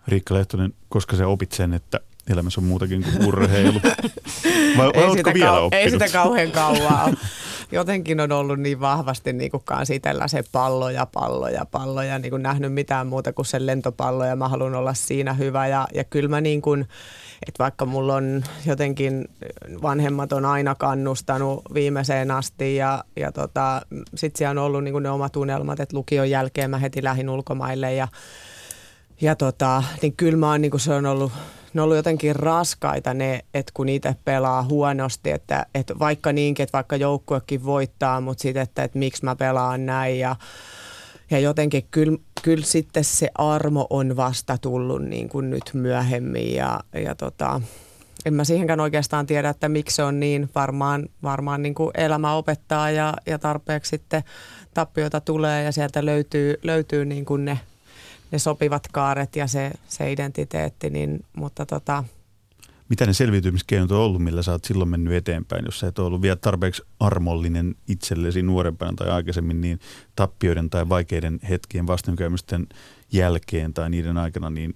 Riikka 0.09 0.35
Lehtonen, 0.35 0.75
koska 0.89 1.17
sä 1.17 1.29
opit 1.29 1.53
sen, 1.53 1.75
että 1.75 2.01
elämässä 2.31 2.61
on 2.61 2.67
muutakin 2.67 3.03
kuin 3.03 3.27
urheilu? 3.27 3.81
Vai 4.79 4.91
ei, 4.95 5.11
sitä 5.11 5.35
vielä 5.35 5.51
kau- 5.51 5.69
ei 5.73 5.91
sitä 5.91 6.09
kauhean 6.09 6.51
kauaa 6.51 7.11
Jotenkin 7.73 8.21
on 8.21 8.33
ollut 8.33 8.59
niin 8.59 8.81
vahvasti 8.81 9.33
niin 9.33 9.51
kuin 9.51 9.63
kansitella 9.65 10.29
se 10.29 10.45
pallo 10.53 10.91
ja 10.91 11.07
pallo 11.07 11.49
ja 11.49 11.65
pallo 11.65 12.03
ja 12.03 12.19
niin 12.19 12.31
kuin 12.31 12.43
nähnyt 12.43 12.73
mitään 12.73 13.07
muuta 13.07 13.33
kuin 13.33 13.47
sen 13.47 13.67
lentopallo 13.67 14.25
ja 14.25 14.37
mä 14.37 14.49
haluan 14.49 14.75
olla 14.75 14.95
siinä 14.95 15.33
hyvä. 15.33 15.67
Ja, 15.67 15.89
ja 15.95 16.05
kyllä 16.05 16.29
mä 16.29 16.41
niin 16.41 16.63
kuin, 16.63 16.89
että 17.47 17.65
vaikka 17.65 17.87
mulla 17.87 18.15
on 18.15 18.45
jotenkin 18.67 19.29
vanhemmat 19.83 20.33
on 20.33 20.45
aina 20.45 20.75
kannustanut 20.75 21.63
viimeiseen 21.75 22.31
asti 22.31 22.77
ja, 22.77 23.05
ja 23.17 23.33
tota, 23.33 23.83
sitten 24.15 24.39
siellä 24.39 24.61
on 24.61 24.67
ollut 24.67 24.85
niin 24.85 25.03
ne 25.03 25.11
omat 25.11 25.37
unelmat, 25.37 25.81
että 25.81 25.97
lukion 25.97 26.31
jälkeen 26.31 26.71
mä 26.71 26.79
heti 26.79 27.05
lähin 27.05 27.31
ulkomaille 27.31 27.95
ja 27.95 28.09
ja 29.21 29.37
tota, 29.37 29.83
niin 30.03 30.17
kyllä 30.17 30.39
mä 30.39 30.51
oon, 30.51 30.61
niin 30.61 30.71
kuin 30.71 30.81
se 30.81 30.95
on 30.95 31.07
ollut 31.07 31.33
ne 31.75 31.81
on 31.81 31.85
ollut 31.85 31.97
jotenkin 31.97 32.37
raskaita 32.37 33.15
ne, 33.15 33.45
että 33.55 33.73
kun 33.75 33.89
itse 33.89 34.17
pelaa 34.25 34.63
huonosti, 34.63 35.31
että, 35.31 35.67
että 35.75 35.99
vaikka 35.99 36.33
niinkin, 36.33 36.63
että 36.63 36.73
vaikka 36.73 36.97
joukkuekin 36.97 37.65
voittaa, 37.65 38.21
mutta 38.21 38.43
sitten, 38.43 38.63
että, 38.63 38.83
että 38.83 38.99
miksi 38.99 39.25
mä 39.25 39.37
pelaan 39.37 39.87
näin 39.87 40.19
ja 40.19 40.37
ja 41.31 41.39
jotenkin 41.39 41.87
kyllä, 41.91 42.19
kyllä 42.43 42.65
sitten 42.65 43.05
se 43.05 43.29
armo 43.35 43.87
on 43.91 44.17
vasta 44.17 44.59
tullut 44.59 45.03
niin 45.03 45.29
kuin 45.29 45.51
nyt 45.51 45.71
myöhemmin 45.73 46.55
ja, 46.55 46.81
ja 46.95 47.15
tota, 47.15 47.61
en 48.25 48.35
mä 48.35 48.45
siihenkään 48.45 48.81
oikeastaan 48.81 49.27
tiedä, 49.27 49.49
että 49.49 49.69
miksi 49.69 49.97
se 49.97 50.03
on 50.03 50.21
niin. 50.21 50.51
Varmaan, 50.55 51.09
varmaan 51.23 51.63
niin 51.63 51.75
kuin 51.75 51.91
elämä 51.95 52.35
opettaa 52.35 52.91
ja, 52.91 53.15
ja 53.27 53.39
tarpeeksi 53.39 53.89
sitten 53.89 54.25
tappioita 54.75 55.21
tulee 55.21 55.65
ja 55.65 55.73
sieltä 55.73 56.07
löytyy, 56.07 56.55
löytyy 56.63 57.05
niin 57.05 57.25
kuin 57.25 57.45
ne, 57.45 57.59
ne 58.33 58.39
sopivat 58.39 58.89
kaaret 58.93 59.37
ja 59.37 59.47
se, 59.47 59.71
se 59.89 60.13
identiteetti, 60.13 60.91
niin, 60.91 61.25
mutta 61.37 61.67
tota, 61.67 62.05
mitä 62.89 63.07
ne 63.07 63.13
selviytymiskeinot 63.13 63.93
on 63.93 63.99
ollut, 63.99 64.23
millä 64.23 64.43
sä 64.43 64.53
oot 64.53 64.65
silloin 64.65 64.91
mennyt 64.91 65.13
eteenpäin, 65.13 65.65
jos 65.65 65.81
sä 65.81 65.87
et 65.87 65.99
ollut 65.99 66.23
vielä 66.23 66.37
tarpeeksi 66.37 66.83
armollinen 67.01 67.75
itsellesi 67.89 68.43
nuorempana 68.43 68.93
tai 68.97 69.11
aikaisemmin, 69.11 69.61
niin 69.61 69.81
tappioiden 70.17 70.71
tai 70.71 70.89
vaikeiden 70.89 71.41
hetkien 71.49 71.87
vastoinkäymisten 71.87 72.67
jälkeen 73.13 73.75
tai 73.75 73.91
niiden 73.91 74.19
aikana, 74.19 74.51
niin 74.51 74.75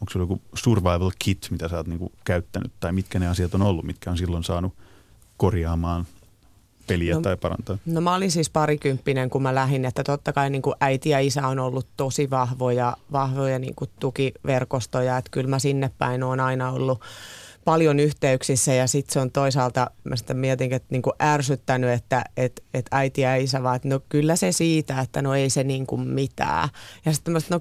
onko 0.00 0.10
sulla 0.10 0.22
joku 0.22 0.42
survival 0.54 1.10
kit, 1.18 1.48
mitä 1.50 1.68
sä 1.68 1.76
oot 1.76 1.86
niinku 1.86 2.12
käyttänyt, 2.24 2.72
tai 2.80 2.92
mitkä 2.92 3.18
ne 3.18 3.28
asiat 3.28 3.54
on 3.54 3.62
ollut, 3.62 3.84
mitkä 3.84 4.10
on 4.10 4.18
silloin 4.18 4.44
saanut 4.44 4.74
korjaamaan 5.36 6.06
peliä 6.86 7.14
no, 7.14 7.20
tai 7.20 7.36
parantaa? 7.36 7.78
No 7.86 8.00
mä 8.00 8.14
olin 8.14 8.30
siis 8.30 8.50
parikymppinen, 8.50 9.30
kun 9.30 9.42
mä 9.42 9.54
lähdin, 9.54 9.84
että 9.84 10.04
totta 10.04 10.32
kai 10.32 10.50
niin 10.50 10.62
kuin 10.62 10.76
äiti 10.80 11.10
ja 11.10 11.18
isä 11.18 11.46
on 11.48 11.58
ollut 11.58 11.86
tosi 11.96 12.30
vahvoja, 12.30 12.96
vahvoja 13.12 13.58
niin 13.58 13.74
kuin 13.74 13.90
tukiverkostoja, 14.00 15.18
että 15.18 15.30
kyllä 15.30 15.50
mä 15.50 15.58
sinne 15.58 15.90
päin 15.98 16.22
on 16.22 16.40
aina 16.40 16.70
ollut 16.70 17.00
paljon 17.64 18.00
yhteyksissä 18.00 18.74
ja 18.74 18.86
sitten 18.86 19.12
se 19.12 19.20
on 19.20 19.30
toisaalta, 19.30 19.90
mä 20.04 20.16
sitä 20.16 20.34
mietin, 20.34 20.72
että 20.72 20.88
niin 20.90 21.02
kuin 21.02 21.14
ärsyttänyt, 21.22 21.90
että 21.90 22.24
et, 22.36 22.64
et 22.74 22.86
äiti 22.90 23.20
ja 23.20 23.36
isä 23.36 23.62
vaan, 23.62 23.76
että 23.76 23.88
no 23.88 24.00
kyllä 24.08 24.36
se 24.36 24.52
siitä, 24.52 25.00
että 25.00 25.22
no 25.22 25.34
ei 25.34 25.50
se 25.50 25.64
niin 25.64 25.86
kuin 25.86 26.08
mitään. 26.08 26.68
Ja 27.04 27.12
sitten 27.12 27.32
mä 27.32 27.38
no 27.50 27.60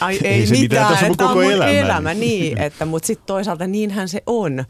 ai, 0.00 0.18
ei, 0.24 0.32
ei 0.32 0.46
mitään, 0.50 0.60
mitään 0.92 1.12
että 1.12 1.24
on 1.24 1.28
koko 1.28 1.42
elämä. 1.42 1.70
elämä. 1.70 2.14
Niin, 2.14 2.58
että, 2.58 2.86
mutta 2.86 3.06
sitten 3.06 3.26
toisaalta 3.26 3.66
niinhän 3.66 4.08
se 4.08 4.22
on 4.26 4.64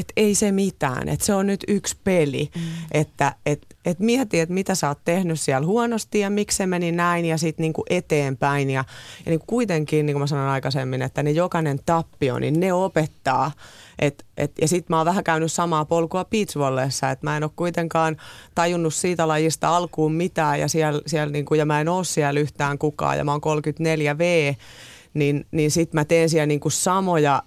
että 0.00 0.12
ei 0.16 0.34
se 0.34 0.52
mitään, 0.52 1.08
että 1.08 1.26
se 1.26 1.34
on 1.34 1.46
nyt 1.46 1.64
yksi 1.68 1.96
peli, 2.04 2.50
mm. 2.54 2.62
että 2.92 3.34
et, 3.46 3.66
et 3.84 3.98
mieti, 3.98 4.40
että 4.40 4.54
mitä 4.54 4.74
sä 4.74 4.88
oot 4.88 4.98
tehnyt 5.04 5.40
siellä 5.40 5.66
huonosti 5.66 6.20
ja 6.20 6.30
miksi 6.30 6.56
se 6.56 6.66
meni 6.66 6.92
näin 6.92 7.24
ja 7.24 7.38
sitten 7.38 7.62
niinku 7.62 7.84
eteenpäin 7.90 8.70
ja, 8.70 8.84
ja 9.26 9.30
niinku 9.30 9.44
kuitenkin, 9.46 10.06
niin 10.06 10.14
kuin 10.14 10.20
mä 10.20 10.26
sanoin 10.26 10.48
aikaisemmin, 10.48 11.02
että 11.02 11.22
ne 11.22 11.30
jokainen 11.30 11.78
tappio, 11.86 12.38
niin 12.38 12.60
ne 12.60 12.72
opettaa 12.72 13.52
et, 13.98 14.24
et, 14.36 14.52
ja 14.60 14.68
sitten 14.68 14.86
mä 14.88 14.96
oon 14.96 15.06
vähän 15.06 15.24
käynyt 15.24 15.52
samaa 15.52 15.84
polkua 15.84 16.24
beachvolleissa, 16.24 17.10
että 17.10 17.26
mä 17.26 17.36
en 17.36 17.44
ole 17.44 17.50
kuitenkaan 17.56 18.16
tajunnut 18.54 18.94
siitä 18.94 19.28
lajista 19.28 19.76
alkuun 19.76 20.12
mitään 20.12 20.60
ja, 20.60 20.68
siellä, 20.68 21.00
siellä 21.06 21.32
niinku, 21.32 21.54
ja 21.54 21.66
mä 21.66 21.80
en 21.80 21.88
ole 21.88 22.04
siellä 22.04 22.40
yhtään 22.40 22.78
kukaan 22.78 23.18
ja 23.18 23.24
mä 23.24 23.32
oon 23.32 23.40
34V, 23.40 24.56
niin, 25.14 25.46
niin 25.50 25.70
sitten 25.70 26.00
mä 26.00 26.04
teen 26.04 26.28
siellä 26.28 26.46
niinku 26.46 26.70
samoja 26.70 27.42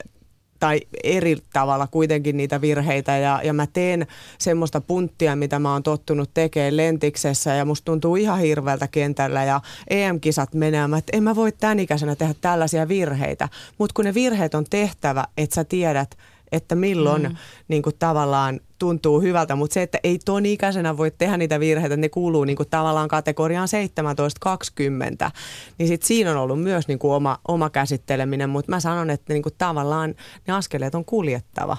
tai 0.59 0.81
eri 1.03 1.37
tavalla 1.53 1.87
kuitenkin 1.87 2.37
niitä 2.37 2.61
virheitä. 2.61 3.17
Ja, 3.17 3.41
ja 3.43 3.53
mä 3.53 3.67
teen 3.67 4.07
semmoista 4.37 4.81
punttia, 4.81 5.35
mitä 5.35 5.59
mä 5.59 5.73
oon 5.73 5.83
tottunut 5.83 6.29
tekemään 6.33 6.77
lentiksessä 6.77 7.53
ja 7.53 7.65
musta 7.65 7.85
tuntuu 7.85 8.15
ihan 8.15 8.39
hirveältä 8.39 8.87
kentällä 8.87 9.43
ja 9.43 9.61
EM-kisat 9.89 10.53
menemään, 10.53 10.99
että 10.99 11.17
en 11.17 11.23
mä 11.23 11.35
voi 11.35 11.51
tämän 11.51 11.79
ikäisenä 11.79 12.15
tehdä 12.15 12.33
tällaisia 12.41 12.87
virheitä, 12.87 13.49
mutta 13.77 13.93
kun 13.93 14.05
ne 14.05 14.13
virheet 14.13 14.55
on 14.55 14.65
tehtävä, 14.69 15.25
että 15.37 15.55
sä 15.55 15.63
tiedät, 15.63 16.17
että 16.51 16.75
milloin 16.75 17.21
mm. 17.21 17.35
niin 17.67 17.81
kuin 17.81 17.95
tavallaan 17.99 18.59
tuntuu 18.79 19.21
hyvältä, 19.21 19.55
mutta 19.55 19.73
se, 19.73 19.81
että 19.81 19.99
ei 20.03 20.19
ton 20.25 20.45
ikäisenä 20.45 20.97
voi 20.97 21.11
tehdä 21.11 21.37
niitä 21.37 21.59
virheitä, 21.59 21.97
ne 21.97 22.09
kuuluu 22.09 22.43
niin 22.43 22.57
kuin 22.57 22.69
tavallaan 22.69 23.07
kategoriaan 23.07 23.67
17-20, 25.27 25.31
niin 25.77 25.87
sit 25.87 26.03
siinä 26.03 26.31
on 26.31 26.37
ollut 26.37 26.61
myös 26.61 26.87
niin 26.87 26.99
kuin 26.99 27.13
oma, 27.13 27.37
oma 27.47 27.69
käsitteleminen, 27.69 28.49
mutta 28.49 28.71
mä 28.71 28.79
sanon, 28.79 29.09
että 29.09 29.33
niin 29.33 29.43
kuin 29.43 29.55
tavallaan 29.57 30.15
ne 30.47 30.53
askeleet 30.53 30.95
on 30.95 31.05
kuljettava. 31.05 31.77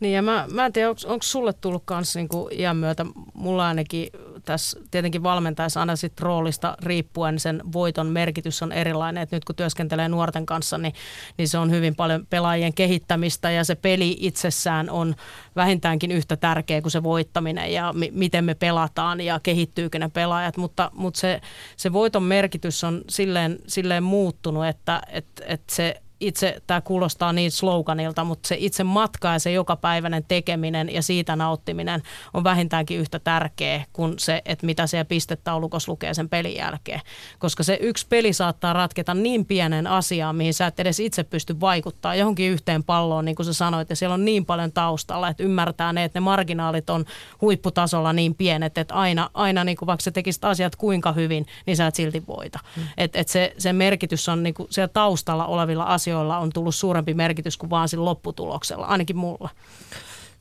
Niin 0.00 0.14
ja 0.14 0.22
mä, 0.22 0.46
mä 0.52 0.66
en 0.66 0.72
tiedä, 0.72 0.88
onko 0.88 1.22
sulle 1.22 1.52
tullut 1.52 1.82
kanssa 1.84 2.18
niinku 2.18 2.48
iän 2.52 2.76
myötä, 2.76 3.06
mulla 3.34 3.68
ainakin 3.68 4.08
tässä 4.44 4.80
tietenkin 4.90 5.22
valmentaessa 5.22 5.80
aina 5.80 5.96
sit 5.96 6.20
roolista 6.20 6.76
riippuen 6.82 7.38
sen 7.38 7.62
voiton 7.72 8.06
merkitys 8.06 8.62
on 8.62 8.72
erilainen. 8.72 9.22
Et 9.22 9.32
nyt 9.32 9.44
kun 9.44 9.56
työskentelee 9.56 10.08
nuorten 10.08 10.46
kanssa, 10.46 10.78
niin, 10.78 10.94
niin 11.38 11.48
se 11.48 11.58
on 11.58 11.70
hyvin 11.70 11.96
paljon 11.96 12.26
pelaajien 12.30 12.74
kehittämistä 12.74 13.50
ja 13.50 13.64
se 13.64 13.74
peli 13.74 14.16
itsessään 14.20 14.90
on 14.90 15.14
vähintäänkin 15.56 16.12
yhtä 16.12 16.36
tärkeä 16.36 16.82
kuin 16.82 16.92
se 16.92 17.02
voittaminen 17.02 17.72
ja 17.72 17.92
mi- 17.92 18.12
miten 18.14 18.44
me 18.44 18.54
pelataan 18.54 19.20
ja 19.20 19.40
kehittyykö 19.42 19.98
ne 19.98 20.08
pelaajat. 20.08 20.56
Mutta, 20.56 20.90
mutta 20.94 21.20
se, 21.20 21.40
se 21.76 21.92
voiton 21.92 22.22
merkitys 22.22 22.84
on 22.84 23.02
silleen, 23.08 23.58
silleen 23.66 24.02
muuttunut, 24.02 24.66
että 24.66 25.02
et, 25.12 25.26
et 25.46 25.62
se 25.70 26.02
itse, 26.20 26.62
tämä 26.66 26.80
kuulostaa 26.80 27.32
niin 27.32 27.50
sloganilta, 27.50 28.24
mutta 28.24 28.48
se 28.48 28.56
itse 28.58 28.84
matka 28.84 29.32
ja 29.32 29.38
se 29.38 29.52
jokapäiväinen 29.52 30.24
tekeminen 30.28 30.94
ja 30.94 31.02
siitä 31.02 31.36
nauttiminen 31.36 32.02
on 32.34 32.44
vähintäänkin 32.44 32.98
yhtä 32.98 33.18
tärkeä 33.18 33.84
kuin 33.92 34.18
se, 34.18 34.42
että 34.44 34.66
mitä 34.66 34.86
siellä 34.86 35.04
pistetaulukossa 35.04 35.92
lukee 35.92 36.14
sen 36.14 36.28
pelin 36.28 36.56
jälkeen. 36.56 37.00
Koska 37.38 37.62
se 37.62 37.78
yksi 37.80 38.06
peli 38.08 38.32
saattaa 38.32 38.72
ratketa 38.72 39.14
niin 39.14 39.46
pienen 39.46 39.86
asiaan, 39.86 40.36
mihin 40.36 40.54
sä 40.54 40.66
et 40.66 40.80
edes 40.80 41.00
itse 41.00 41.24
pysty 41.24 41.60
vaikuttaa 41.60 42.14
johonkin 42.14 42.50
yhteen 42.50 42.84
palloon, 42.84 43.24
niin 43.24 43.36
kuin 43.36 43.46
sä 43.46 43.52
sanoit, 43.52 43.90
ja 43.90 43.96
siellä 43.96 44.14
on 44.14 44.24
niin 44.24 44.46
paljon 44.46 44.72
taustalla, 44.72 45.28
että 45.28 45.42
ymmärtää 45.42 45.92
ne, 45.92 46.04
että 46.04 46.20
ne 46.20 46.24
marginaalit 46.24 46.90
on 46.90 47.04
huipputasolla 47.40 48.12
niin 48.12 48.34
pienet, 48.34 48.78
että 48.78 48.94
aina, 48.94 49.30
aina 49.34 49.64
niin 49.64 49.76
kuin 49.76 49.86
vaikka 49.86 50.02
sä 50.02 50.10
tekisit 50.10 50.44
asiat 50.44 50.76
kuinka 50.76 51.12
hyvin, 51.12 51.46
niin 51.66 51.76
sä 51.76 51.86
et 51.86 51.94
silti 51.94 52.26
voita. 52.26 52.58
Mm. 52.76 52.82
Et, 52.96 53.16
et 53.16 53.28
se, 53.28 53.54
se 53.58 53.72
merkitys 53.72 54.28
on 54.28 54.42
niin 54.42 54.54
kuin 54.54 54.66
siellä 54.70 54.88
taustalla 54.88 55.46
olevilla 55.46 55.84
asioilla 55.84 56.07
asioilla 56.08 56.38
on 56.38 56.50
tullut 56.54 56.74
suurempi 56.74 57.14
merkitys 57.14 57.56
kuin 57.56 57.70
vaan 57.70 57.88
sillä 57.88 58.04
lopputuloksella, 58.04 58.86
ainakin 58.86 59.16
mulla. 59.16 59.48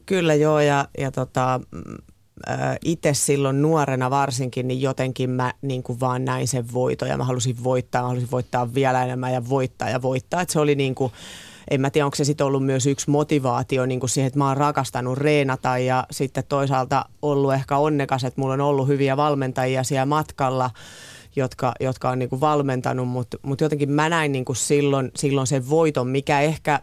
Kyllä 0.05 0.33
joo, 0.33 0.59
ja, 0.59 0.88
ja 0.97 1.12
tota, 1.12 1.59
itse 2.86 3.13
silloin 3.13 3.62
nuorena 3.62 4.09
varsinkin, 4.09 4.67
niin 4.67 4.81
jotenkin 4.81 5.29
mä 5.29 5.53
niin 5.62 5.83
kuin 5.83 6.00
vaan 6.00 6.25
näin 6.25 6.47
sen 6.47 6.74
voito 6.74 7.05
ja 7.05 7.17
mä 7.17 7.24
halusin 7.24 7.63
voittaa, 7.63 8.01
mä 8.01 8.07
halusin 8.07 8.31
voittaa 8.31 8.74
vielä 8.74 9.03
enemmän 9.03 9.33
ja 9.33 9.50
voittaa 9.50 9.89
ja 9.89 10.01
voittaa. 10.01 10.41
Että 10.41 10.53
se 10.53 10.59
oli 10.59 10.75
niin 10.75 10.95
kuin, 10.95 11.13
en 11.71 11.81
mä 11.81 11.89
tiedä, 11.89 12.05
onko 12.05 12.15
se 12.15 12.24
sitten 12.24 12.47
ollut 12.47 12.65
myös 12.65 12.86
yksi 12.86 13.09
motivaatio 13.09 13.86
niin 13.86 14.00
kuin 14.00 14.09
siihen, 14.09 14.27
että 14.27 14.39
mä 14.39 14.47
oon 14.47 14.57
rakastanut 14.57 15.17
reenata 15.17 15.77
ja 15.77 16.07
sitten 16.12 16.43
toisaalta 16.50 17.05
ollut 17.21 17.53
ehkä 17.53 17.77
onnekas, 17.77 18.24
että 18.24 18.41
mulla 18.41 18.53
on 18.53 18.62
ollut 18.62 18.88
hyviä 18.88 19.17
valmentajia 19.17 19.83
siellä 19.83 20.05
matkalla– 20.05 20.69
jotka, 21.38 21.74
jotka 21.79 22.10
on 22.10 22.20
niin 22.20 22.29
kuin 22.29 22.41
valmentanut, 22.41 23.08
mutta 23.08 23.38
mut 23.41 23.62
jotenkin 23.62 23.91
mä 23.91 24.10
näin 24.10 24.32
niin 24.32 24.46
kuin 24.46 24.56
silloin, 24.56 25.12
silloin 25.15 25.48
sen 25.48 25.70
voiton, 25.70 26.08
mikä 26.08 26.41
ehkä, 26.41 26.82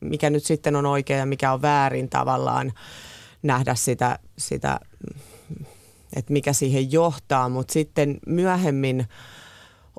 mikä 0.00 0.30
nyt 0.30 0.44
sitten 0.44 0.76
on 0.76 0.86
oikein 0.86 1.18
ja 1.18 1.26
mikä 1.26 1.52
on 1.52 1.62
väärin 1.62 2.08
tavallaan 2.08 2.72
nähdä 3.42 3.74
sitä, 3.74 4.18
sitä 4.38 4.80
että 6.16 6.32
mikä 6.32 6.52
siihen 6.52 6.92
johtaa, 6.92 7.48
mutta 7.48 7.72
sitten 7.72 8.18
myöhemmin 8.26 9.06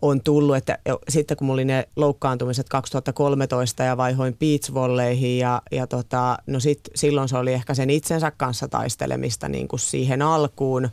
on 0.01 0.23
tullut, 0.23 0.55
että 0.55 0.77
sitten 1.09 1.37
kun 1.37 1.47
mulla 1.47 1.55
oli 1.55 1.65
ne 1.65 1.87
loukkaantumiset 1.95 2.69
2013 2.69 3.83
ja 3.83 3.97
vaihoin 3.97 4.37
beachvolleihin 4.37 5.39
ja, 5.39 5.61
ja 5.71 5.87
tota, 5.87 6.37
no 6.47 6.59
sit, 6.59 6.79
silloin 6.95 7.29
se 7.29 7.37
oli 7.37 7.53
ehkä 7.53 7.73
sen 7.73 7.89
itsensä 7.89 8.31
kanssa 8.31 8.67
taistelemista 8.67 9.49
niin 9.49 9.67
kuin 9.67 9.79
siihen 9.79 10.21
alkuun 10.21 10.89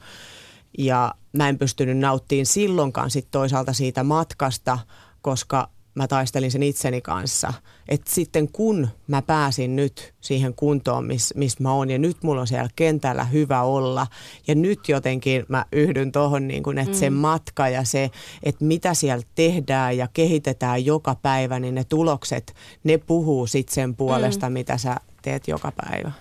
ja 0.78 1.14
mä 1.32 1.48
en 1.48 1.58
pystynyt 1.58 1.98
nauttimaan 1.98 2.46
silloinkaan 2.46 3.10
sit 3.10 3.26
toisaalta 3.30 3.72
siitä 3.72 4.02
matkasta, 4.02 4.78
koska 5.22 5.68
mä 5.96 6.08
taistelin 6.08 6.50
sen 6.50 6.62
itseni 6.62 7.00
kanssa. 7.00 7.52
että 7.88 8.10
sitten 8.10 8.48
kun 8.48 8.88
mä 9.06 9.22
pääsin 9.22 9.76
nyt 9.76 10.14
siihen 10.20 10.54
kuntoon, 10.54 11.04
missä 11.04 11.34
mis 11.38 11.60
mä 11.60 11.72
oon 11.72 11.90
ja 11.90 11.98
nyt 11.98 12.22
mulla 12.22 12.40
on 12.40 12.46
siellä 12.46 12.68
kentällä 12.76 13.24
hyvä 13.24 13.62
olla 13.62 14.06
ja 14.46 14.54
nyt 14.54 14.88
jotenkin 14.88 15.44
mä 15.48 15.64
yhdyn 15.72 16.12
tuohon, 16.12 16.48
niin 16.48 16.78
että 16.78 16.92
mm. 16.92 16.98
se 16.98 17.10
matka 17.10 17.68
ja 17.68 17.84
se, 17.84 18.10
että 18.42 18.64
mitä 18.64 18.94
siellä 18.94 19.24
tehdään 19.34 19.96
ja 19.96 20.08
kehitetään 20.12 20.84
joka 20.84 21.14
päivä, 21.14 21.60
niin 21.60 21.74
ne 21.74 21.84
tulokset, 21.84 22.54
ne 22.84 22.98
puhuu 22.98 23.46
sitten 23.46 23.74
sen 23.74 23.96
puolesta, 23.96 24.48
mm. 24.48 24.52
mitä 24.52 24.78
sä 24.78 24.96
teet 25.22 25.48
joka 25.48 25.72
päivä. 25.76 26.12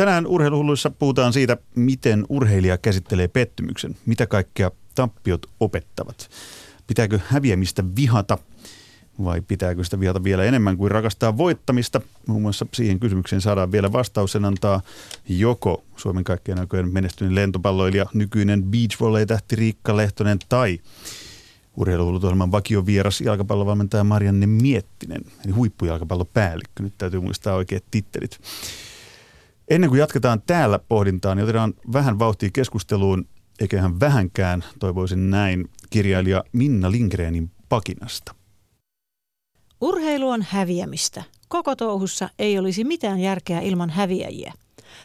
Tänään 0.00 0.26
urheiluhulluissa 0.26 0.90
puhutaan 0.90 1.32
siitä, 1.32 1.56
miten 1.74 2.26
urheilija 2.28 2.78
käsittelee 2.78 3.28
pettymyksen, 3.28 3.96
mitä 4.06 4.26
kaikkea 4.26 4.70
tappiot 4.94 5.46
opettavat. 5.60 6.30
Pitääkö 6.86 7.20
häviämistä 7.26 7.84
vihata 7.96 8.38
vai 9.24 9.40
pitääkö 9.40 9.84
sitä 9.84 10.00
vihata 10.00 10.24
vielä 10.24 10.44
enemmän 10.44 10.76
kuin 10.76 10.90
rakastaa 10.90 11.36
voittamista? 11.36 12.00
Muun 12.26 12.42
muassa 12.42 12.66
siihen 12.74 13.00
kysymykseen 13.00 13.40
saadaan 13.40 13.72
vielä 13.72 13.92
vastaus. 13.92 14.32
Sen 14.32 14.44
antaa 14.44 14.80
joko 15.28 15.84
Suomen 15.96 16.24
kaikkien 16.24 16.60
aikojen 16.60 16.92
menestyneen 16.92 17.34
lentopalloilija, 17.34 18.06
nykyinen 18.14 18.62
beach 18.62 19.00
volley 19.00 19.26
tähti 19.26 19.56
Riikka 19.56 19.96
Lehtonen 19.96 20.38
tai 20.48 20.80
Urheiluhullut-ohjelman 21.76 22.52
vakiovieras 22.52 23.20
jalkapallovalmentaja 23.20 24.04
Marianne 24.04 24.46
Miettinen, 24.46 25.24
eli 25.44 25.52
huippujalkapallopäällikkö. 25.52 26.82
Nyt 26.82 26.94
täytyy 26.98 27.20
muistaa 27.20 27.54
oikeat 27.54 27.84
tittelit. 27.90 28.40
Ennen 29.70 29.90
kuin 29.90 29.98
jatketaan 29.98 30.42
täällä 30.46 30.78
pohdintaan, 30.78 31.36
niin 31.36 31.44
otetaan 31.44 31.74
vähän 31.92 32.18
vauhtia 32.18 32.50
keskusteluun, 32.52 33.28
eiköhän 33.60 34.00
vähänkään, 34.00 34.64
toivoisin 34.78 35.30
näin, 35.30 35.68
kirjailija 35.90 36.44
Minna 36.52 36.90
Lindgrenin 36.90 37.50
pakinasta. 37.68 38.34
Urheilu 39.80 40.28
on 40.28 40.46
häviämistä. 40.48 41.22
Koko 41.48 41.76
touhussa 41.76 42.28
ei 42.38 42.58
olisi 42.58 42.84
mitään 42.84 43.20
järkeä 43.20 43.60
ilman 43.60 43.90
häviäjiä. 43.90 44.52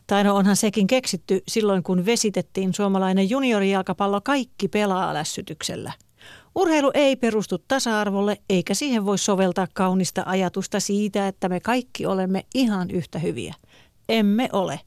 Tai 0.07 0.24
no 0.24 0.36
onhan 0.36 0.55
sekin 0.55 0.88
keksitty 0.88 1.43
silloin, 1.48 1.84
kun 1.84 2.05
vesitettiin 2.05 2.74
suomalainen 2.74 3.29
juniorijalkapallo 3.29 4.22
kaikki 4.22 4.67
pelaa 4.67 5.13
lässytyksellä. 5.13 5.93
Urheilu 6.55 6.91
ei 6.93 7.15
perustu 7.15 7.57
tasa-arvolle, 7.67 8.38
eikä 8.50 8.74
siihen 8.74 9.05
voi 9.05 9.17
soveltaa 9.17 9.67
kaunista 9.74 10.24
ajatusta 10.25 10.79
siitä, 10.79 11.27
että 11.27 11.50
me 11.50 11.60
kaikki 11.60 12.05
olemme 12.05 12.45
ihan 12.55 12.91
yhtä 12.91 13.19
hyviä. 13.19 13.53
Emme 14.10 14.50
ole. 14.54 14.80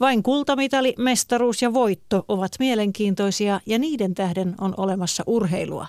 Vain 0.00 0.22
kultamitali, 0.22 0.94
mestaruus 0.98 1.62
ja 1.62 1.72
voitto 1.72 2.24
ovat 2.28 2.52
mielenkiintoisia 2.58 3.60
ja 3.66 3.78
niiden 3.78 4.14
tähden 4.14 4.54
on 4.60 4.74
olemassa 4.76 5.22
urheilua. 5.26 5.86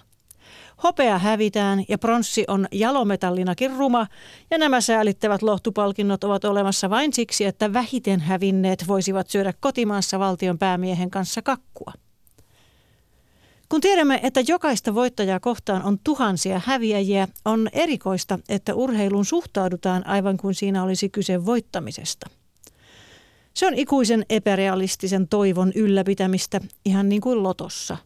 Hopea 0.83 1.17
hävitään 1.17 1.83
ja 1.89 1.97
pronssi 1.97 2.45
on 2.47 2.67
jalometallinakin 2.71 3.77
ruma 3.77 4.07
ja 4.51 4.57
nämä 4.57 4.81
säälittävät 4.81 5.41
lohtupalkinnot 5.41 6.23
ovat 6.23 6.45
olemassa 6.45 6.89
vain 6.89 7.13
siksi, 7.13 7.45
että 7.45 7.73
vähiten 7.73 8.19
hävinneet 8.19 8.87
voisivat 8.87 9.29
syödä 9.29 9.53
kotimaassa 9.59 10.19
valtion 10.19 10.57
päämiehen 10.57 11.09
kanssa 11.09 11.41
kakkua. 11.41 11.93
Kun 13.69 13.81
tiedämme, 13.81 14.19
että 14.23 14.43
jokaista 14.47 14.95
voittajaa 14.95 15.39
kohtaan 15.39 15.83
on 15.83 15.99
tuhansia 16.03 16.61
häviäjiä, 16.65 17.27
on 17.45 17.69
erikoista, 17.73 18.39
että 18.49 18.75
urheiluun 18.75 19.25
suhtaudutaan 19.25 20.07
aivan 20.07 20.37
kuin 20.37 20.55
siinä 20.55 20.83
olisi 20.83 21.09
kyse 21.09 21.45
voittamisesta. 21.45 22.29
Se 23.57 23.67
on 23.67 23.73
ikuisen 23.73 24.25
epärealistisen 24.29 25.27
toivon 25.27 25.71
ylläpitämistä, 25.75 26.61
ihan 26.85 27.09
niin 27.09 27.21
kuin 27.21 27.43
lotossa. 27.43 27.97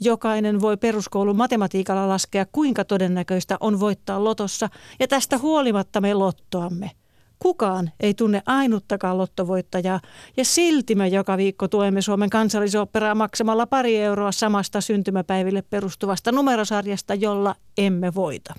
Jokainen 0.00 0.60
voi 0.60 0.76
peruskoulun 0.76 1.36
matematiikalla 1.36 2.08
laskea, 2.08 2.46
kuinka 2.52 2.84
todennäköistä 2.84 3.56
on 3.60 3.80
voittaa 3.80 4.24
lotossa, 4.24 4.68
ja 5.00 5.08
tästä 5.08 5.38
huolimatta 5.38 6.00
me 6.00 6.14
lottoamme. 6.14 6.90
Kukaan 7.38 7.90
ei 8.00 8.14
tunne 8.14 8.42
ainuttakaan 8.46 9.18
lottovoittajaa, 9.18 10.00
ja 10.36 10.44
silti 10.44 10.94
me 10.94 11.08
joka 11.08 11.36
viikko 11.36 11.68
tuemme 11.68 12.02
Suomen 12.02 12.30
kansallisoperaa 12.30 13.14
maksamalla 13.14 13.66
pari 13.66 13.96
euroa 13.96 14.32
samasta 14.32 14.80
syntymäpäiville 14.80 15.62
perustuvasta 15.62 16.32
numerosarjasta, 16.32 17.14
jolla 17.14 17.54
emme 17.78 18.14
voita. 18.14 18.54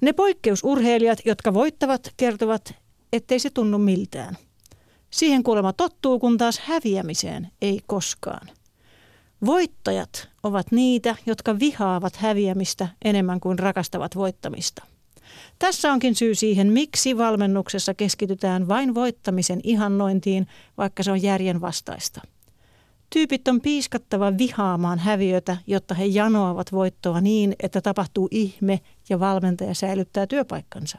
Ne 0.00 0.12
poikkeusurheilijat, 0.12 1.18
jotka 1.24 1.54
voittavat, 1.54 2.12
kertovat, 2.16 2.74
ettei 3.12 3.38
se 3.38 3.50
tunnu 3.50 3.78
miltään. 3.78 4.36
Siihen 5.10 5.42
kuulemma 5.42 5.72
tottuu, 5.72 6.18
kun 6.18 6.38
taas 6.38 6.58
häviämiseen 6.58 7.48
ei 7.62 7.80
koskaan. 7.86 8.48
Voittajat 9.46 10.28
ovat 10.42 10.72
niitä, 10.72 11.16
jotka 11.26 11.58
vihaavat 11.58 12.16
häviämistä 12.16 12.88
enemmän 13.04 13.40
kuin 13.40 13.58
rakastavat 13.58 14.16
voittamista. 14.16 14.84
Tässä 15.58 15.92
onkin 15.92 16.14
syy 16.14 16.34
siihen, 16.34 16.72
miksi 16.72 17.18
valmennuksessa 17.18 17.94
keskitytään 17.94 18.68
vain 18.68 18.94
voittamisen 18.94 19.60
ihannointiin, 19.62 20.46
vaikka 20.78 21.02
se 21.02 21.10
on 21.10 21.22
järjen 21.22 21.60
vastaista. 21.60 22.20
Tyypit 23.10 23.48
on 23.48 23.60
piiskattava 23.60 24.38
vihaamaan 24.38 24.98
häviötä, 24.98 25.56
jotta 25.66 25.94
he 25.94 26.04
janoavat 26.04 26.72
voittoa 26.72 27.20
niin, 27.20 27.56
että 27.62 27.80
tapahtuu 27.80 28.28
ihme 28.30 28.80
ja 29.08 29.20
valmentaja 29.20 29.74
säilyttää 29.74 30.26
työpaikkansa. 30.26 30.98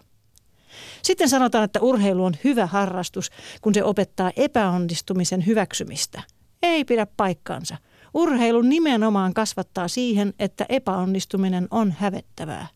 Sitten 1.01 1.29
sanotaan, 1.29 1.63
että 1.63 1.79
urheilu 1.79 2.25
on 2.25 2.33
hyvä 2.43 2.65
harrastus, 2.65 3.29
kun 3.61 3.73
se 3.73 3.83
opettaa 3.83 4.31
epäonnistumisen 4.35 5.45
hyväksymistä. 5.45 6.23
Ei 6.63 6.85
pidä 6.85 7.07
paikkaansa. 7.17 7.77
Urheilu 8.13 8.61
nimenomaan 8.61 9.33
kasvattaa 9.33 9.88
siihen, 9.88 10.33
että 10.39 10.65
epäonnistuminen 10.69 11.67
on 11.71 11.93
hävettävää. 11.99 12.67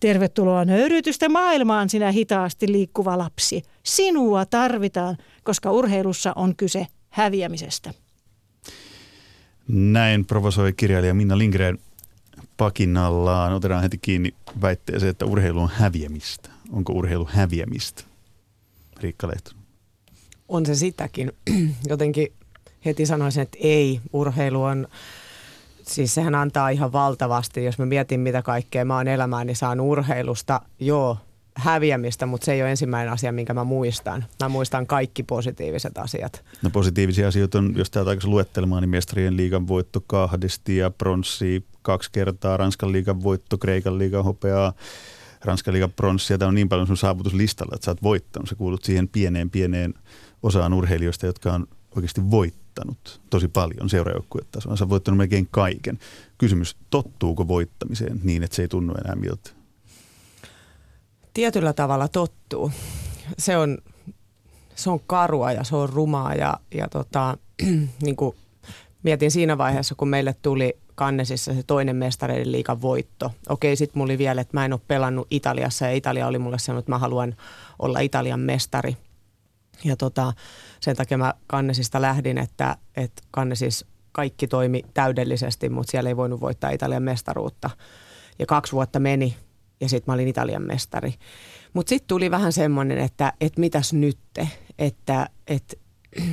Tervetuloa 0.00 0.64
nöyrytystä 0.64 1.28
maailmaan, 1.28 1.88
sinä 1.88 2.12
hitaasti 2.12 2.72
liikkuva 2.72 3.18
lapsi. 3.18 3.62
Sinua 3.82 4.46
tarvitaan, 4.46 5.16
koska 5.44 5.70
urheilussa 5.70 6.32
on 6.36 6.56
kyse 6.56 6.86
häviämisestä. 7.10 7.94
Näin 9.68 10.26
provosoi 10.26 10.72
kirjailija 10.72 11.14
Minna 11.14 11.38
Lindgren 11.38 11.78
pakinallaan. 12.56 13.52
Otetaan 13.52 13.82
heti 13.82 13.98
kiinni 13.98 14.34
väitteeseen, 14.62 15.10
että 15.10 15.24
urheilu 15.24 15.60
on 15.60 15.70
häviämistä. 15.74 16.50
Onko 16.72 16.92
urheilu 16.92 17.28
häviämistä? 17.32 18.04
Riikka 19.00 19.28
Lehtonen. 19.28 19.62
On 20.48 20.66
se 20.66 20.74
sitäkin. 20.74 21.32
Jotenkin 21.88 22.32
heti 22.84 23.06
sanoisin, 23.06 23.42
että 23.42 23.58
ei. 23.60 24.00
Urheilu 24.12 24.62
on, 24.62 24.88
siis 25.82 26.14
sehän 26.14 26.34
antaa 26.34 26.68
ihan 26.68 26.92
valtavasti. 26.92 27.64
Jos 27.64 27.78
mä 27.78 27.86
mietin, 27.86 28.20
mitä 28.20 28.42
kaikkea 28.42 28.84
mä 28.84 28.96
oon 28.96 29.08
elämään, 29.08 29.46
niin 29.46 29.56
saan 29.56 29.80
urheilusta. 29.80 30.60
Joo, 30.80 31.16
häviämistä, 31.56 32.26
mutta 32.26 32.44
se 32.44 32.52
ei 32.52 32.62
ole 32.62 32.70
ensimmäinen 32.70 33.12
asia, 33.12 33.32
minkä 33.32 33.54
mä 33.54 33.64
muistan. 33.64 34.24
Mä 34.42 34.48
muistan 34.48 34.86
kaikki 34.86 35.22
positiiviset 35.22 35.98
asiat. 35.98 36.44
No 36.62 36.70
positiivisia 36.70 37.28
asioita 37.28 37.58
on, 37.58 37.72
jos 37.76 37.90
täältä 37.90 38.10
aikaisi 38.10 38.28
luettelemaan, 38.28 38.82
niin 38.82 38.90
mestarien 38.90 39.36
liigan 39.36 39.68
voitto 39.68 40.00
kahdesti 40.06 40.76
ja 40.76 40.90
pronssi 40.90 41.64
kaksi 41.82 42.10
kertaa, 42.12 42.56
Ranskan 42.56 42.92
liigan 42.92 43.22
voitto, 43.22 43.58
Kreikan 43.58 43.98
liigan 43.98 44.24
hopeaa, 44.24 44.72
Ranskan 45.44 45.74
liigan 45.74 45.92
pronssia. 45.92 46.38
Tämä 46.38 46.48
on 46.48 46.54
niin 46.54 46.68
paljon 46.68 46.86
sun 46.86 46.96
saavutuslistalla, 46.96 47.74
että 47.74 47.84
sä 47.84 47.90
oot 47.90 48.02
voittanut. 48.02 48.48
Sä 48.48 48.54
kuulut 48.54 48.84
siihen 48.84 49.08
pieneen, 49.08 49.50
pieneen 49.50 49.94
osaan 50.42 50.72
urheilijoista, 50.72 51.26
jotka 51.26 51.52
on 51.52 51.66
oikeasti 51.96 52.30
voittanut 52.30 53.20
tosi 53.30 53.48
paljon 53.48 53.90
seuraajoukkuetasolla. 53.90 54.76
Sä 54.76 54.84
oot 54.84 54.90
voittanut 54.90 55.18
melkein 55.18 55.48
kaiken. 55.50 55.98
Kysymys, 56.38 56.76
tottuuko 56.90 57.48
voittamiseen 57.48 58.20
niin, 58.22 58.42
että 58.42 58.56
se 58.56 58.62
ei 58.62 58.68
tunnu 58.68 58.94
enää 59.04 59.16
miltä? 59.16 59.50
Tietyllä 61.34 61.72
tavalla 61.72 62.08
tottuu. 62.08 62.72
Se 63.38 63.56
on, 63.56 63.78
se 64.74 64.90
on 64.90 65.00
karua 65.06 65.52
ja 65.52 65.64
se 65.64 65.76
on 65.76 65.88
rumaa 65.88 66.34
ja, 66.34 66.60
ja 66.74 66.88
tota, 66.88 67.38
niin 68.02 68.16
kuin 68.16 68.36
mietin 69.02 69.30
siinä 69.30 69.58
vaiheessa, 69.58 69.94
kun 69.94 70.08
meille 70.08 70.34
tuli 70.42 70.76
Kannesissa 71.00 71.54
se 71.54 71.62
toinen 71.62 71.96
mestareiden 71.96 72.52
liikan 72.52 72.82
voitto. 72.82 73.32
Okei, 73.48 73.76
sitten 73.76 73.98
mulla 73.98 74.10
oli 74.10 74.18
vielä, 74.18 74.40
että 74.40 74.56
mä 74.56 74.64
en 74.64 74.72
ole 74.72 74.80
pelannut 74.88 75.26
Italiassa 75.30 75.84
ja 75.86 75.92
Italia 75.92 76.26
oli 76.26 76.38
mulle 76.38 76.58
sanonut, 76.58 76.82
että 76.82 76.92
mä 76.92 76.98
haluan 76.98 77.36
olla 77.78 78.00
Italian 78.00 78.40
mestari. 78.40 78.96
Ja 79.84 79.96
tota, 79.96 80.32
sen 80.80 80.96
takia 80.96 81.18
mä 81.18 81.34
Kannesista 81.46 82.02
lähdin, 82.02 82.38
että, 82.38 82.76
että 82.96 83.22
Kannesis 83.30 83.84
kaikki 84.12 84.48
toimi 84.48 84.82
täydellisesti, 84.94 85.68
mutta 85.68 85.90
siellä 85.90 86.10
ei 86.10 86.16
voinut 86.16 86.40
voittaa 86.40 86.70
Italian 86.70 87.02
mestaruutta. 87.02 87.70
Ja 88.38 88.46
kaksi 88.46 88.72
vuotta 88.72 89.00
meni 89.00 89.36
ja 89.80 89.88
sitten 89.88 90.12
mä 90.12 90.14
olin 90.14 90.28
Italian 90.28 90.66
mestari. 90.66 91.14
Mutta 91.72 91.90
sitten 91.90 92.08
tuli 92.08 92.30
vähän 92.30 92.52
semmoinen, 92.52 92.98
että, 92.98 93.32
että 93.40 93.60
mitäs 93.60 93.92
nytte, 93.92 94.48
että, 94.78 95.28
että, 95.46 95.76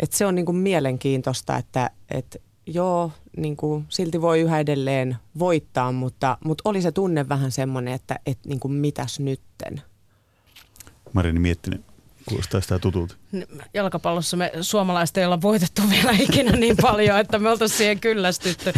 että 0.00 0.16
se 0.16 0.26
on 0.26 0.34
niinku 0.34 0.52
mielenkiintoista, 0.52 1.56
että, 1.56 1.90
että 2.10 2.38
joo, 2.66 3.12
niinku, 3.36 3.84
silti 3.88 4.20
voi 4.20 4.40
yhä 4.40 4.60
edelleen 4.60 5.16
voittaa, 5.38 5.92
mutta, 5.92 6.38
mutta 6.44 6.62
oli 6.68 6.82
se 6.82 6.92
tunne 6.92 7.28
vähän 7.28 7.52
semmoinen, 7.52 7.94
että, 7.94 8.18
että 8.26 8.48
niinku, 8.48 8.68
mitäs 8.68 9.20
nytten. 9.20 9.82
Marini 11.12 11.38
Miettinen, 11.38 11.84
Kuulostaa 12.28 12.60
sitä 12.60 12.78
tutulta. 12.78 13.14
Jalkapallossa 13.74 14.36
me 14.36 14.52
suomalaiset 14.60 15.16
ei 15.16 15.24
olla 15.24 15.42
voitettu 15.42 15.82
vielä 15.90 16.12
ikinä 16.28 16.52
niin 16.52 16.76
paljon, 16.82 17.18
että 17.18 17.38
me 17.38 17.50
oltaisiin 17.50 17.78
siihen 17.78 18.00
kyllästytty. 18.00 18.72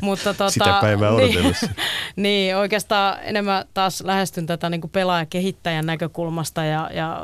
Mutta 0.00 0.24
tota, 0.24 0.50
Sitä 0.50 0.78
päivää 0.80 1.10
niin, 1.10 1.54
niin, 2.16 2.56
oikeastaan 2.56 3.18
enemmän 3.22 3.64
taas 3.74 4.00
lähestyn 4.00 4.46
tätä 4.46 4.70
niin 4.70 4.90
pelaajakehittäjän 4.92 5.86
näkökulmasta 5.86 6.64
ja, 6.64 6.90
ja 6.94 7.20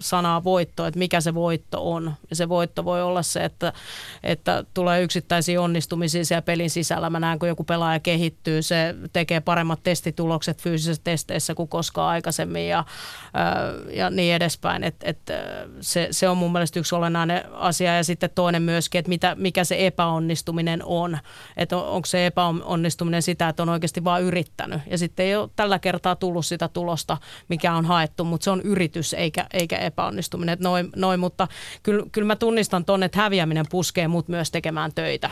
sanaa 0.00 0.44
voitto, 0.44 0.86
että 0.86 0.98
mikä 0.98 1.20
se 1.20 1.34
voitto 1.34 1.92
on. 1.92 2.14
Ja 2.30 2.36
se 2.36 2.48
voitto 2.48 2.84
voi 2.84 3.02
olla 3.02 3.22
se, 3.22 3.44
että, 3.44 3.72
että 4.22 4.64
tulee 4.74 5.02
yksittäisiä 5.02 5.62
onnistumisia 5.62 6.24
siellä 6.24 6.42
pelin 6.42 6.70
sisällä. 6.70 7.10
Mä 7.10 7.20
näen, 7.20 7.38
kun 7.38 7.48
joku 7.48 7.64
pelaaja 7.64 8.00
kehittyy, 8.00 8.62
se 8.62 8.94
tekee 9.12 9.40
paremmat 9.40 9.82
testitulokset 9.82 10.62
fyysisissä 10.62 11.02
testeissä 11.04 11.54
kuin 11.54 11.68
koskaan 11.68 12.10
aikaisemmin 12.10 12.68
ja, 12.68 12.84
ja 13.90 14.10
niin 14.10 14.34
edespäin. 14.34 14.84
Et, 14.84 14.96
et 15.02 15.18
se, 15.80 16.08
se 16.10 16.28
on 16.28 16.36
mun 16.36 16.52
mielestä 16.52 16.80
yksi 16.80 16.94
olennainen 16.94 17.52
asia. 17.52 17.96
Ja 17.96 18.04
sitten 18.04 18.30
toinen 18.34 18.62
myöskin, 18.62 18.98
että 18.98 19.08
mitä, 19.08 19.34
mikä 19.34 19.64
se 19.64 19.86
epäonnistuminen 19.86 20.84
on. 20.84 21.18
Että 21.56 21.76
on, 21.76 21.88
onko 21.88 22.06
se 22.06 22.26
epäonnistuminen 22.26 23.22
sitä, 23.22 23.48
että 23.48 23.62
on 23.62 23.68
oikeasti 23.68 24.04
vain 24.04 24.24
yrittänyt. 24.24 24.80
Ja 24.90 24.98
sitten 24.98 25.26
ei 25.26 25.36
ole 25.36 25.50
tällä 25.56 25.78
kertaa 25.78 26.16
tullut 26.16 26.46
sitä 26.46 26.68
tulosta, 26.68 27.16
mikä 27.48 27.74
on 27.74 27.84
haettu, 27.84 28.24
mutta 28.24 28.44
se 28.44 28.50
on 28.50 28.62
yritys 28.62 29.14
eikä, 29.14 29.46
eikä 29.52 29.76
epäonnistuminen. 29.88 30.52
Että 30.52 30.68
noin, 30.68 30.90
noin, 30.96 31.20
mutta 31.20 31.48
kyllä, 31.82 32.06
kyllä 32.12 32.26
mä 32.26 32.36
tunnistan 32.36 32.84
ton, 32.84 33.02
että 33.02 33.18
häviäminen 33.18 33.66
puskee 33.70 34.08
mut 34.08 34.28
myös 34.28 34.50
tekemään 34.50 34.94
töitä 34.94 35.30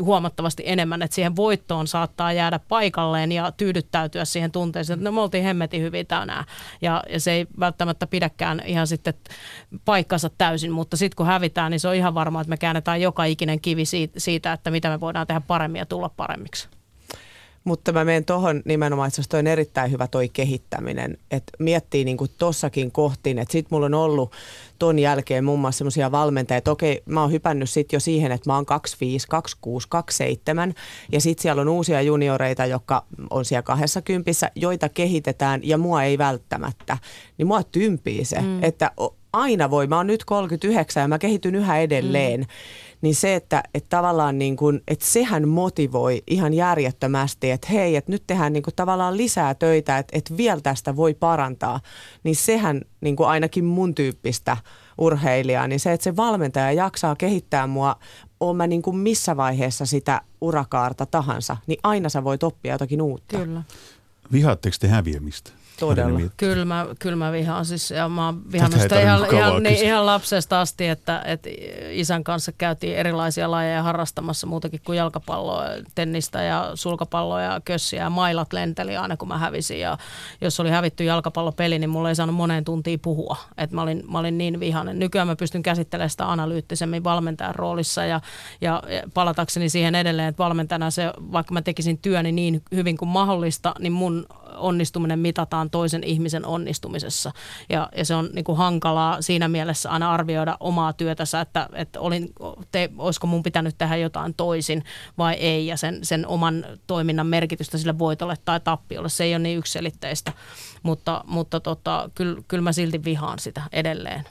huomattavasti 0.00 0.62
enemmän, 0.66 1.02
että 1.02 1.14
siihen 1.14 1.36
voittoon 1.36 1.86
saattaa 1.86 2.32
jäädä 2.32 2.60
paikalleen 2.68 3.32
ja 3.32 3.52
tyydyttäytyä 3.52 4.24
siihen 4.24 4.52
tunteeseen, 4.52 4.98
että 4.98 5.04
no 5.04 5.12
me 5.12 5.20
oltiin 5.20 5.44
hemmetin 5.44 5.82
hyvin 5.82 6.06
tänään 6.06 6.44
ja, 6.82 7.02
ja 7.08 7.20
se 7.20 7.32
ei 7.32 7.46
välttämättä 7.60 8.06
pidäkään 8.06 8.62
ihan 8.66 8.86
sitten 8.86 9.14
paikkansa 9.84 10.30
täysin, 10.38 10.72
mutta 10.72 10.96
sitten 10.96 11.16
kun 11.16 11.26
hävitään, 11.26 11.70
niin 11.70 11.80
se 11.80 11.88
on 11.88 11.94
ihan 11.94 12.14
varmaa, 12.14 12.40
että 12.40 12.50
me 12.50 12.56
käännetään 12.56 13.00
joka 13.00 13.24
ikinen 13.24 13.60
kivi 13.60 13.84
siitä, 14.16 14.52
että 14.52 14.70
mitä 14.70 14.88
me 14.88 15.00
voidaan 15.00 15.26
tehdä 15.26 15.40
paremmin 15.40 15.78
ja 15.78 15.86
tulla 15.86 16.08
paremmiksi. 16.08 16.68
Mutta 17.64 17.92
mä 17.92 18.04
menen 18.04 18.24
tuohon 18.24 18.62
nimenomaan, 18.64 19.08
että 19.08 19.22
toi 19.28 19.40
on 19.40 19.46
erittäin 19.46 19.90
hyvä 19.90 20.06
toi 20.06 20.28
kehittäminen. 20.28 21.18
Että 21.30 21.52
miettii 21.58 22.04
niin 22.04 22.16
kuin 22.16 22.30
tossakin 22.38 22.92
kohtiin, 22.92 23.38
että 23.38 23.52
sit 23.52 23.70
mulla 23.70 23.86
on 23.86 23.94
ollut 23.94 24.32
ton 24.78 24.98
jälkeen 24.98 25.44
muun 25.44 25.60
muassa 25.60 25.78
semmoisia 25.78 26.12
valmentajia, 26.12 26.58
että 26.58 26.70
okei, 26.70 27.02
mä 27.06 27.20
oon 27.20 27.32
hypännyt 27.32 27.70
sit 27.70 27.92
jo 27.92 28.00
siihen, 28.00 28.32
että 28.32 28.50
mä 28.50 28.54
oon 28.54 28.66
25, 28.66 29.28
26, 29.28 29.88
27 29.88 30.74
ja 31.12 31.20
sit 31.20 31.38
siellä 31.38 31.62
on 31.62 31.68
uusia 31.68 32.02
junioreita, 32.02 32.66
jotka 32.66 33.04
on 33.30 33.44
siellä 33.44 33.62
kahdessa 33.62 34.02
kympissä, 34.02 34.50
joita 34.54 34.88
kehitetään 34.88 35.60
ja 35.62 35.78
mua 35.78 36.02
ei 36.02 36.18
välttämättä. 36.18 36.98
Niin 37.38 37.46
mua 37.46 37.62
tympii 37.62 38.24
se, 38.24 38.40
mm. 38.40 38.62
että 38.62 38.90
aina 39.32 39.70
voi, 39.70 39.86
mä 39.86 39.96
oon 39.96 40.06
nyt 40.06 40.24
39 40.24 41.00
ja 41.00 41.08
mä 41.08 41.18
kehityn 41.18 41.54
yhä 41.54 41.78
edelleen. 41.78 42.40
Mm 42.40 42.46
niin 43.04 43.14
se, 43.14 43.34
että, 43.34 43.62
että 43.74 43.88
tavallaan 43.88 44.38
niin 44.38 44.56
kuin, 44.56 44.80
että 44.88 45.06
sehän 45.06 45.48
motivoi 45.48 46.22
ihan 46.26 46.54
järjettömästi, 46.54 47.50
että 47.50 47.68
hei, 47.70 47.96
että 47.96 48.12
nyt 48.12 48.22
tehdään 48.26 48.52
niin 48.52 48.62
kuin 48.62 48.74
tavallaan 48.74 49.16
lisää 49.16 49.54
töitä, 49.54 49.98
että, 49.98 50.18
että 50.18 50.36
vielä 50.36 50.60
tästä 50.60 50.96
voi 50.96 51.14
parantaa, 51.14 51.80
niin 52.22 52.36
sehän 52.36 52.80
niin 53.00 53.16
kuin 53.16 53.28
ainakin 53.28 53.64
mun 53.64 53.94
tyyppistä 53.94 54.56
urheilijaa, 54.98 55.68
niin 55.68 55.80
se, 55.80 55.92
että 55.92 56.04
se 56.04 56.16
valmentaja 56.16 56.72
jaksaa 56.72 57.16
kehittää 57.16 57.66
mua, 57.66 57.96
on 58.40 58.56
mä 58.56 58.66
niin 58.66 58.82
kuin 58.82 58.96
missä 58.96 59.36
vaiheessa 59.36 59.86
sitä 59.86 60.20
urakaarta 60.40 61.06
tahansa, 61.06 61.56
niin 61.66 61.78
aina 61.82 62.08
sä 62.08 62.24
voit 62.24 62.42
oppia 62.42 62.72
jotakin 62.72 63.02
uutta. 63.02 63.38
Kyllä. 63.38 63.62
Vihaatteko 64.32 64.76
te 64.80 64.88
häviämistä? 64.88 65.50
Todella. 65.80 66.20
Kyllä 66.36 66.64
mä, 66.64 66.86
kyllä 66.98 67.16
mä 67.16 67.32
vihaan. 67.32 67.64
Siis, 67.64 67.90
ja 67.90 68.08
mä 68.08 68.26
oon 68.26 68.52
vihannut 68.52 68.80
sitä 68.80 69.00
ihan, 69.00 69.34
ihan, 69.34 69.62
niin, 69.62 69.84
ihan 69.84 70.06
lapsesta 70.06 70.60
asti, 70.60 70.88
että, 70.88 71.22
että 71.24 71.50
isän 71.90 72.24
kanssa 72.24 72.52
käytiin 72.52 72.96
erilaisia 72.96 73.50
lajeja 73.50 73.82
harrastamassa 73.82 74.46
muutakin 74.46 74.80
kuin 74.84 74.96
jalkapalloa, 74.96 75.64
tennistä 75.94 76.42
ja 76.42 76.70
sulkapalloa 76.74 77.42
ja 77.42 77.60
kössiä 77.64 78.02
ja 78.02 78.10
mailat 78.10 78.52
lenteli 78.52 78.96
aina 78.96 79.16
kun 79.16 79.28
mä 79.28 79.38
hävisin. 79.38 79.80
Ja 79.80 79.98
jos 80.40 80.60
oli 80.60 80.70
hävitty 80.70 81.04
jalkapallopeli, 81.04 81.78
niin 81.78 81.90
mulla 81.90 82.08
ei 82.08 82.14
saanut 82.14 82.36
moneen 82.36 82.64
tuntiin 82.64 83.00
puhua. 83.00 83.36
Että 83.58 83.76
mä 83.76 83.82
olin, 83.82 84.02
mä 84.10 84.18
olin 84.18 84.38
niin 84.38 84.60
vihainen. 84.60 84.98
Nykyään 84.98 85.28
mä 85.28 85.36
pystyn 85.36 85.62
käsittelemään 85.62 86.10
sitä 86.10 86.30
analyyttisemmin 86.30 87.04
valmentajan 87.04 87.54
roolissa 87.54 88.04
ja, 88.04 88.20
ja 88.60 88.82
palatakseni 89.14 89.68
siihen 89.68 89.94
edelleen, 89.94 90.28
että 90.28 90.42
valmentajana 90.42 90.90
se, 90.90 91.12
vaikka 91.32 91.54
mä 91.54 91.62
tekisin 91.62 91.98
työni 91.98 92.32
niin 92.32 92.62
hyvin 92.74 92.96
kuin 92.96 93.08
mahdollista, 93.08 93.74
niin 93.78 93.92
mun 93.92 94.26
onnistuminen 94.56 95.18
mitataan 95.18 95.70
toisen 95.70 96.04
ihmisen 96.04 96.46
onnistumisessa. 96.46 97.32
Ja, 97.68 97.88
ja 97.96 98.04
se 98.04 98.14
on 98.14 98.30
niin 98.32 98.44
kuin 98.44 98.58
hankalaa 98.58 99.22
siinä 99.22 99.48
mielessä 99.48 99.90
aina 99.90 100.12
arvioida 100.12 100.56
omaa 100.60 100.92
työtänsä, 100.92 101.40
että, 101.40 101.68
että 101.72 102.00
olin, 102.00 102.32
te, 102.72 102.90
olisiko 102.98 103.26
mun 103.26 103.42
pitänyt 103.42 103.78
tehdä 103.78 103.96
jotain 103.96 104.34
toisin 104.34 104.84
vai 105.18 105.34
ei, 105.34 105.66
ja 105.66 105.76
sen, 105.76 105.98
sen 106.02 106.26
oman 106.26 106.66
toiminnan 106.86 107.26
merkitystä 107.26 107.78
sille 107.78 107.98
voitolle 107.98 108.36
tai 108.44 108.60
tappiolle. 108.60 109.08
Se 109.08 109.24
ei 109.24 109.34
ole 109.34 109.38
niin 109.38 109.58
ykselitteistä, 109.58 110.32
mutta, 110.82 111.24
mutta 111.26 111.60
tota, 111.60 112.10
kyllä, 112.14 112.42
kyllä 112.48 112.62
mä 112.62 112.72
silti 112.72 113.04
vihaan 113.04 113.38
sitä 113.38 113.62
edelleen. 113.72 114.24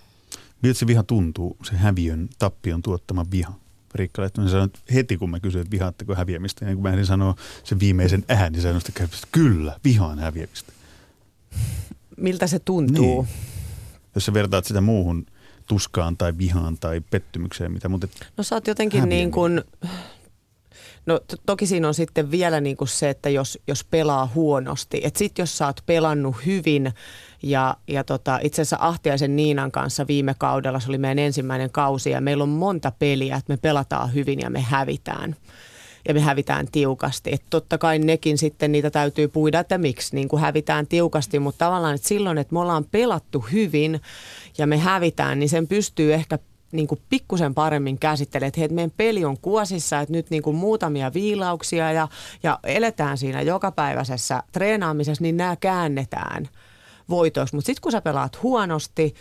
Miltä 0.61 0.79
se 0.79 0.87
viha 0.87 1.03
tuntuu, 1.03 1.57
se 1.63 1.75
häviön, 1.75 2.29
tappion 2.39 2.81
tuottama 2.81 3.25
viha? 3.31 3.62
Riikka 3.95 4.21
Lehtonen 4.21 4.49
sanoi 4.49 4.69
heti, 4.93 5.17
kun 5.17 5.29
mä 5.29 5.39
kysyin, 5.39 5.61
että 5.61 5.71
vihaatteko 5.71 6.15
häviämistä. 6.15 6.65
Ja 6.65 6.73
kun 6.73 6.83
mä 6.83 6.89
ehdin 6.89 7.05
sanoa 7.05 7.35
sen 7.63 7.79
viimeisen 7.79 8.23
ään, 8.29 8.51
niin 8.51 8.61
sanoin, 8.61 8.81
että 8.87 9.07
kyllä, 9.31 9.79
vihaan 9.83 10.19
häviämistä. 10.19 10.73
Miltä 12.17 12.47
se 12.47 12.59
tuntuu? 12.59 13.21
Niin. 13.21 13.35
Jos 14.15 14.25
sä 14.25 14.33
vertaat 14.33 14.65
sitä 14.65 14.81
muuhun 14.81 15.25
tuskaan 15.67 16.17
tai 16.17 16.37
vihaan 16.37 16.77
tai 16.77 17.01
pettymykseen, 17.01 17.71
mitä 17.71 17.89
mutta 17.89 18.07
No 18.37 18.43
sä 18.43 18.55
oot 18.55 18.67
jotenkin 18.67 19.09
niin 19.09 19.31
kuin, 19.31 19.61
No 21.05 21.19
to- 21.19 21.37
toki 21.45 21.67
siinä 21.67 21.87
on 21.87 21.93
sitten 21.93 22.31
vielä 22.31 22.61
niin 22.61 22.77
kuin 22.77 22.87
se, 22.87 23.09
että 23.09 23.29
jos, 23.29 23.59
jos 23.67 23.83
pelaa 23.83 24.31
huonosti. 24.35 25.01
Että 25.03 25.17
sitten 25.17 25.43
jos 25.43 25.57
sä 25.57 25.65
oot 25.65 25.81
pelannut 25.85 26.35
hyvin 26.45 26.93
ja, 27.43 27.77
ja 27.87 28.03
tota, 28.03 28.39
itse 28.43 28.61
asiassa 28.61 28.77
Ahtiaisen 28.79 29.35
Niinan 29.35 29.71
kanssa 29.71 30.07
viime 30.07 30.35
kaudella, 30.37 30.79
se 30.79 30.89
oli 30.89 30.97
meidän 30.97 31.19
ensimmäinen 31.19 31.71
kausi 31.71 32.09
ja 32.09 32.21
meillä 32.21 32.43
on 32.43 32.49
monta 32.49 32.91
peliä, 32.99 33.35
että 33.35 33.53
me 33.53 33.57
pelataan 33.57 34.13
hyvin 34.13 34.39
ja 34.39 34.49
me 34.49 34.61
hävitään 34.61 35.35
ja 36.07 36.13
me 36.13 36.19
hävitään 36.19 36.67
tiukasti. 36.71 37.33
Et 37.33 37.43
totta 37.49 37.77
kai 37.77 37.99
nekin 37.99 38.37
sitten 38.37 38.71
niitä 38.71 38.91
täytyy 38.91 39.27
puida, 39.27 39.59
että 39.59 39.77
miksi 39.77 40.15
niin 40.15 40.27
kuin 40.27 40.41
hävitään 40.41 40.87
tiukasti, 40.87 41.39
mutta 41.39 41.65
tavallaan 41.65 41.95
että 41.95 42.07
silloin, 42.07 42.37
että 42.37 42.53
me 42.53 42.59
ollaan 42.59 42.85
pelattu 42.91 43.39
hyvin 43.39 44.01
ja 44.57 44.67
me 44.67 44.77
hävitään, 44.77 45.39
niin 45.39 45.49
sen 45.49 45.67
pystyy 45.67 46.13
ehkä 46.13 46.39
niin 46.71 46.87
kuin 46.87 47.01
pikkusen 47.09 47.53
paremmin 47.53 47.99
käsittelee, 47.99 48.47
että, 48.47 48.59
hei, 48.59 48.67
meidän 48.67 48.93
peli 48.97 49.25
on 49.25 49.37
kuosissa, 49.41 49.99
että 49.99 50.11
nyt 50.11 50.29
niin 50.29 50.43
kuin 50.43 50.55
muutamia 50.55 51.13
viilauksia 51.13 51.91
ja, 51.91 52.07
ja 52.43 52.59
eletään 52.63 53.17
siinä 53.17 53.41
jokapäiväisessä 53.41 54.43
treenaamisessa, 54.51 55.21
niin 55.21 55.37
nämä 55.37 55.55
käännetään 55.55 56.49
voitoiksi. 57.09 57.55
Mutta 57.55 57.65
sitten 57.65 57.81
kun 57.81 57.91
sä 57.91 58.01
pelaat 58.01 58.43
huonosti, 58.43 59.15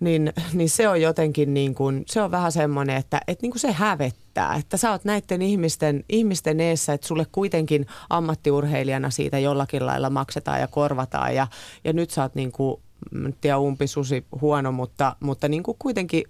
niin, 0.00 0.32
niin 0.52 0.70
se 0.70 0.88
on 0.88 1.00
jotenkin 1.00 1.54
niin 1.54 1.74
kuin, 1.74 2.04
se 2.06 2.22
on 2.22 2.30
vähän 2.30 2.52
semmoinen, 2.52 2.96
että, 2.96 3.20
että 3.26 3.42
niin 3.42 3.52
kuin 3.52 3.60
se 3.60 3.72
hävettää, 3.72 4.54
että 4.54 4.76
sä 4.76 4.90
oot 4.90 5.04
näiden 5.04 5.42
ihmisten, 5.42 6.04
ihmisten 6.08 6.60
eessä, 6.60 6.92
että 6.92 7.06
sulle 7.06 7.26
kuitenkin 7.32 7.86
ammattiurheilijana 8.10 9.10
siitä 9.10 9.38
jollakin 9.38 9.86
lailla 9.86 10.10
maksetaan 10.10 10.60
ja 10.60 10.68
korvataan 10.68 11.34
ja, 11.34 11.46
ja 11.84 11.92
nyt 11.92 12.10
sä 12.10 12.22
oot 12.22 12.34
niin 12.34 12.52
kuin 12.52 12.80
en 13.14 13.36
tiedä 13.40 13.58
umpisusi 13.58 14.26
huono, 14.40 14.72
mutta, 14.72 15.16
mutta 15.20 15.48
niin 15.48 15.62
kuin 15.62 15.76
kuitenkin 15.78 16.24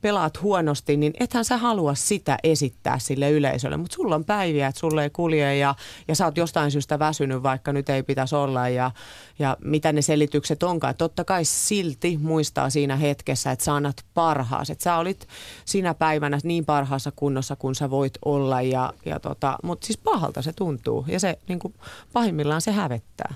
pelaat 0.00 0.42
huonosti, 0.42 0.96
niin 0.96 1.12
ethän 1.20 1.44
sä 1.44 1.56
halua 1.56 1.94
sitä 1.94 2.38
esittää 2.44 2.98
sille 2.98 3.30
yleisölle. 3.30 3.76
Mutta 3.76 3.94
sulla 3.94 4.14
on 4.14 4.24
päiviä, 4.24 4.66
että 4.66 4.78
sulle 4.78 5.02
ei 5.02 5.10
kulje 5.10 5.56
ja, 5.56 5.74
ja 6.08 6.14
sä 6.14 6.24
oot 6.24 6.36
jostain 6.36 6.70
syystä 6.70 6.98
väsynyt, 6.98 7.42
vaikka 7.42 7.72
nyt 7.72 7.90
ei 7.90 8.02
pitäisi 8.02 8.34
olla 8.34 8.68
ja, 8.68 8.90
ja 9.38 9.56
mitä 9.64 9.92
ne 9.92 10.02
selitykset 10.02 10.62
onkaan. 10.62 10.94
Totta 10.94 11.24
kai 11.24 11.44
silti 11.44 12.18
muistaa 12.22 12.70
siinä 12.70 12.96
hetkessä, 12.96 13.50
että 13.50 13.64
sä 13.64 13.74
annat 13.74 14.04
parhaas. 14.14 14.70
Että 14.70 14.84
sä 14.84 14.96
olit 14.96 15.28
sinä 15.64 15.94
päivänä 15.94 16.38
niin 16.44 16.64
parhaassa 16.64 17.12
kunnossa 17.16 17.56
kuin 17.56 17.74
sä 17.74 17.90
voit 17.90 18.18
olla. 18.24 18.62
Ja, 18.62 18.92
ja 19.04 19.20
tota, 19.20 19.58
Mutta 19.62 19.86
siis 19.86 19.98
pahalta 19.98 20.42
se 20.42 20.52
tuntuu 20.52 21.04
ja 21.08 21.20
se 21.20 21.38
niin 21.48 21.58
kuin, 21.58 21.74
pahimmillaan 22.12 22.60
se 22.60 22.72
hävettää 22.72 23.34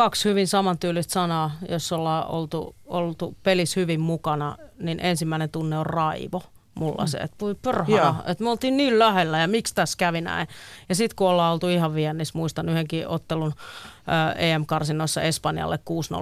kaksi 0.00 0.28
hyvin 0.28 0.48
samantyylistä 0.48 1.12
sanaa, 1.12 1.50
jos 1.68 1.92
ollaan 1.92 2.26
oltu, 2.26 2.74
oltu 2.86 3.36
pelissä 3.42 3.80
hyvin 3.80 4.00
mukana, 4.00 4.56
niin 4.78 5.00
ensimmäinen 5.00 5.50
tunne 5.50 5.78
on 5.78 5.86
raivo 5.86 6.42
mulla 6.74 7.06
se, 7.06 7.18
että 7.18 7.36
voi 7.40 7.54
perhana, 7.54 8.22
että 8.26 8.44
me 8.44 8.50
oltiin 8.50 8.76
niin 8.76 8.98
lähellä 8.98 9.38
ja 9.38 9.48
miksi 9.48 9.74
tässä 9.74 9.98
kävi 9.98 10.20
näin. 10.20 10.48
Ja 10.88 10.94
sitten 10.94 11.16
kun 11.16 11.28
ollaan 11.28 11.52
oltu 11.52 11.68
ihan 11.68 11.94
viennissä, 11.94 12.38
muistan 12.38 12.68
yhdenkin 12.68 13.08
ottelun 13.08 13.54
ä, 14.08 14.32
EM-karsinnoissa 14.32 15.22
Espanjalle 15.22 15.78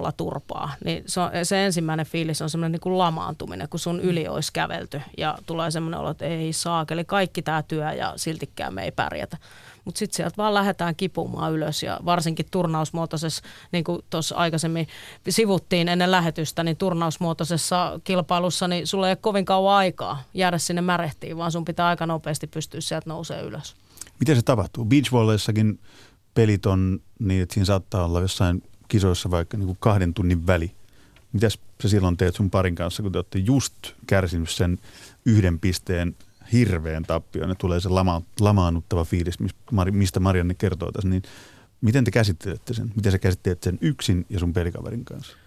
6-0 0.09 0.11
turpaa, 0.17 0.71
niin 0.85 1.03
se, 1.07 1.19
on, 1.19 1.31
se 1.43 1.65
ensimmäinen 1.65 2.05
fiilis 2.05 2.41
on 2.41 2.49
semmoinen 2.49 2.71
niin 2.71 2.79
kuin 2.79 2.97
lamaantuminen, 2.97 3.69
kun 3.69 3.79
sun 3.79 3.99
yli 3.99 4.27
olisi 4.27 4.53
kävelty 4.53 5.01
ja 5.17 5.37
tulee 5.45 5.71
semmoinen 5.71 5.99
olo, 5.99 6.09
että 6.09 6.25
ei 6.25 6.53
saakeli, 6.53 7.05
kaikki 7.05 7.41
tämä 7.41 7.63
työ 7.63 7.91
ja 7.93 8.13
siltikään 8.15 8.73
me 8.73 8.83
ei 8.83 8.91
pärjätä 8.91 9.37
mutta 9.85 9.99
sitten 9.99 10.15
sieltä 10.15 10.37
vaan 10.37 10.53
lähdetään 10.53 10.95
kipumaan 10.95 11.53
ylös 11.53 11.83
ja 11.83 11.99
varsinkin 12.05 12.45
turnausmuotoisessa, 12.51 13.43
niin 13.71 13.83
kuin 13.83 14.01
tuossa 14.09 14.35
aikaisemmin 14.35 14.87
sivuttiin 15.29 15.87
ennen 15.87 16.11
lähetystä, 16.11 16.63
niin 16.63 16.77
turnausmuotoisessa 16.77 17.99
kilpailussa, 18.03 18.67
niin 18.67 18.87
sulla 18.87 19.07
ei 19.07 19.11
ole 19.11 19.17
kovin 19.21 19.45
kauan 19.45 19.75
aikaa 19.75 20.23
jäädä 20.33 20.57
sinne 20.57 20.81
märehtiin, 20.81 21.37
vaan 21.37 21.51
sun 21.51 21.65
pitää 21.65 21.87
aika 21.87 22.05
nopeasti 22.05 22.47
pystyä 22.47 22.81
sieltä 22.81 23.09
nousee 23.09 23.41
ylös. 23.41 23.75
Miten 24.19 24.35
se 24.35 24.41
tapahtuu? 24.41 24.85
Beachvolleissakin 24.85 25.79
pelit 26.33 26.65
on 26.65 26.99
niin, 27.19 27.41
että 27.41 27.53
siinä 27.53 27.65
saattaa 27.65 28.05
olla 28.05 28.21
jossain 28.21 28.63
kisoissa 28.87 29.31
vaikka 29.31 29.57
niin 29.57 29.67
kuin 29.67 29.77
kahden 29.79 30.13
tunnin 30.13 30.47
väli. 30.47 30.71
Mitäs 31.33 31.59
sä 31.81 31.89
silloin 31.89 32.17
teet 32.17 32.35
sun 32.35 32.49
parin 32.49 32.75
kanssa, 32.75 33.03
kun 33.03 33.11
te 33.11 33.17
olette 33.17 33.39
just 33.39 33.73
kärsinyt 34.07 34.49
sen 34.49 34.77
yhden 35.25 35.59
pisteen 35.59 36.15
hirveän 36.51 37.03
tappioon 37.03 37.49
ja 37.49 37.55
tulee 37.55 37.79
se 37.79 37.89
lama, 37.89 38.21
lamaannuttava 38.39 39.03
fiilis, 39.05 39.37
mistä 39.91 40.19
Marianne 40.19 40.53
kertoo 40.53 40.91
tässä, 40.91 41.09
niin 41.09 41.23
miten 41.81 42.03
te 42.03 42.11
käsittelette 42.11 42.73
sen? 42.73 42.91
Miten 42.95 43.11
sä 43.11 43.17
käsittelet 43.19 43.63
sen 43.63 43.77
yksin 43.81 44.25
ja 44.29 44.39
sun 44.39 44.53
pelikaverin 44.53 45.05
kanssa? 45.05 45.37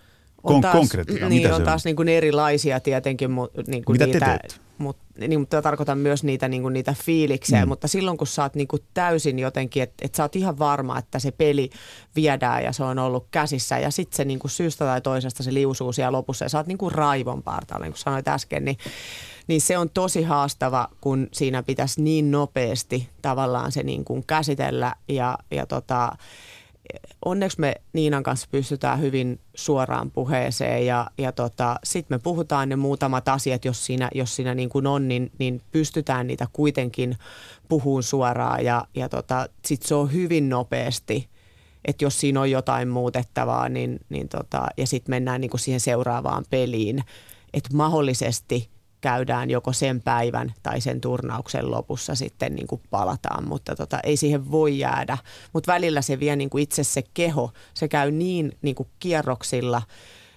Kon- 0.47 0.55
on 0.55 0.61
taas, 0.61 0.77
konkreettia, 0.77 1.29
niin, 1.29 1.43
mitä 1.43 1.55
on 1.55 1.61
se 1.61 1.65
taas 1.65 1.85
niin 1.85 1.97
kuin 1.97 2.09
erilaisia 2.09 2.81
tietenkin. 2.81 3.31
Niin 3.67 3.85
kuin 3.85 3.95
Mitä 3.95 4.05
te 4.07 4.13
niitä, 4.13 4.27
teette? 4.27 4.55
Mut, 4.79 4.97
niin, 5.19 5.41
mutta 5.41 5.63
tarkoitan 5.63 5.99
myös 5.99 6.25
niitä, 6.25 6.49
niin 6.49 6.63
kuin 6.63 6.73
niitä 6.75 6.95
fiiliksejä, 7.05 7.65
Mm. 7.65 7.69
mutta 7.69 7.89
silloin 7.89 8.17
kun 8.19 8.27
sä 8.27 8.43
oot 8.43 8.55
niin 8.55 8.69
kuin 8.69 8.83
täysin 8.95 9.39
jotenkin, 9.39 9.83
että 9.83 10.05
et 10.05 10.15
sä 10.15 10.23
oot 10.25 10.37
ihan 10.37 10.59
varma, 10.59 10.99
että 10.99 11.19
se 11.19 11.31
peli 11.31 11.71
viedään 12.17 12.65
ja 12.65 12.73
se 12.73 12.85
on 12.85 12.99
ollut 12.99 13.27
käsissä 13.31 13.79
ja 13.79 13.91
sitten 13.91 14.17
se 14.17 14.25
niin 14.25 14.39
kuin 14.39 14.51
syystä 14.51 14.85
tai 14.85 15.01
toisesta 15.01 15.43
se 15.43 15.55
liusuu 15.55 15.93
siellä 15.93 16.17
lopussa 16.17 16.45
ja 16.45 16.49
sä 16.49 16.59
oot 16.59 16.67
niin 16.67 16.79
kuin 16.79 16.93
raivon 16.93 17.43
partaalla, 17.43 17.85
niin 17.87 17.93
kuin 17.93 18.01
sanoit 18.01 18.29
äsken, 18.29 18.65
niin, 18.65 18.77
niin 19.47 19.61
se 19.61 19.79
on 19.79 19.91
tosi 19.91 20.23
haastava, 20.23 20.89
kun 21.01 21.29
siinä 21.33 21.63
pitäisi 21.63 22.03
niin 22.03 22.31
nopeasti 22.31 23.09
tavallaan 23.23 23.73
se 23.73 23.83
niin 23.83 24.05
kuin 24.05 24.25
käsitellä. 24.27 24.95
Ja, 25.09 25.39
ja 25.51 25.67
tota, 25.67 26.17
onneksi 27.25 27.61
me 27.61 27.75
Niinan 27.93 28.23
kanssa 28.23 28.49
pystytään 28.51 29.01
hyvin 29.01 29.41
suoraan 29.55 30.11
puheeseen 30.11 30.87
ja, 30.87 31.11
ja 31.19 31.33
tota, 31.33 31.77
sitten 31.85 32.15
me 32.15 32.19
puhutaan 32.19 32.69
ne 32.69 32.77
muutamat 32.77 33.29
asiat, 33.29 33.65
jos 33.65 33.87
siinä, 33.87 34.11
jos 34.15 34.37
siinä 34.37 34.55
niin 34.55 34.69
kuin 34.69 34.87
on, 34.87 35.09
niin, 35.09 35.31
niin 35.39 35.63
pystytään 35.73 36.27
niitä 36.27 36.47
kuitenkin 36.53 37.17
puhuun 37.69 38.03
suoraan. 38.03 38.65
Ja, 38.65 38.87
ja 38.95 39.09
tota, 39.09 39.49
sitten 39.65 39.89
se 39.89 39.95
on 39.95 40.13
hyvin 40.13 40.49
nopeasti, 40.49 41.29
että 41.85 42.05
jos 42.05 42.21
siinä 42.21 42.41
on 42.41 42.51
jotain 42.51 42.89
muutettavaa 42.89 43.69
niin, 43.69 44.01
niin 44.09 44.29
tota, 44.29 44.67
ja 44.77 44.87
sitten 44.87 45.13
mennään 45.13 45.41
niin 45.41 45.51
kuin 45.51 45.61
siihen 45.61 45.81
seuraavaan 45.81 46.45
peliin, 46.51 47.05
että 47.55 47.77
mahdollisesti 47.77 48.69
käydään 49.03 49.51
joko 49.51 49.73
sen 49.73 50.03
päivän 50.03 50.55
tai 50.63 50.81
sen 50.81 51.01
turnauksen 51.01 51.71
lopussa 51.71 52.15
sitten 52.15 52.55
niin 52.55 52.67
kuin 52.67 52.81
palataan, 52.91 53.49
mutta 53.49 53.77
tota, 53.77 54.01
ei 54.01 54.17
siihen 54.17 54.51
voi 54.51 54.79
jäädä. 54.79 55.19
Mutta 55.53 55.73
välillä 55.73 56.03
se 56.03 56.21
vie 56.21 56.37
niin 56.37 56.51
kuin 56.51 56.63
itse 56.63 56.85
se 56.85 57.03
keho, 57.15 57.53
se 57.75 57.89
käy 57.89 58.11
niin, 58.11 58.53
niin 58.63 58.75
kuin 58.75 58.89
kierroksilla, 58.99 59.83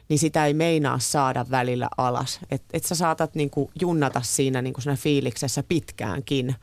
niin 0.10 0.19
sitä 0.19 0.45
ei 0.45 0.54
meinaa 0.54 0.99
saada 0.99 1.45
välillä 1.51 1.89
alas. 1.97 2.39
Että 2.51 2.67
et 2.73 2.84
sä 2.84 2.95
saatat 2.95 3.36
niin 3.36 3.49
kuin 3.49 3.69
junnata 3.82 4.21
siinä, 4.23 4.62
niin 4.62 4.73
kuin 4.73 4.84
siinä 4.84 4.95
fiiliksessä 4.95 5.63
pitkäänkin, 5.63 6.56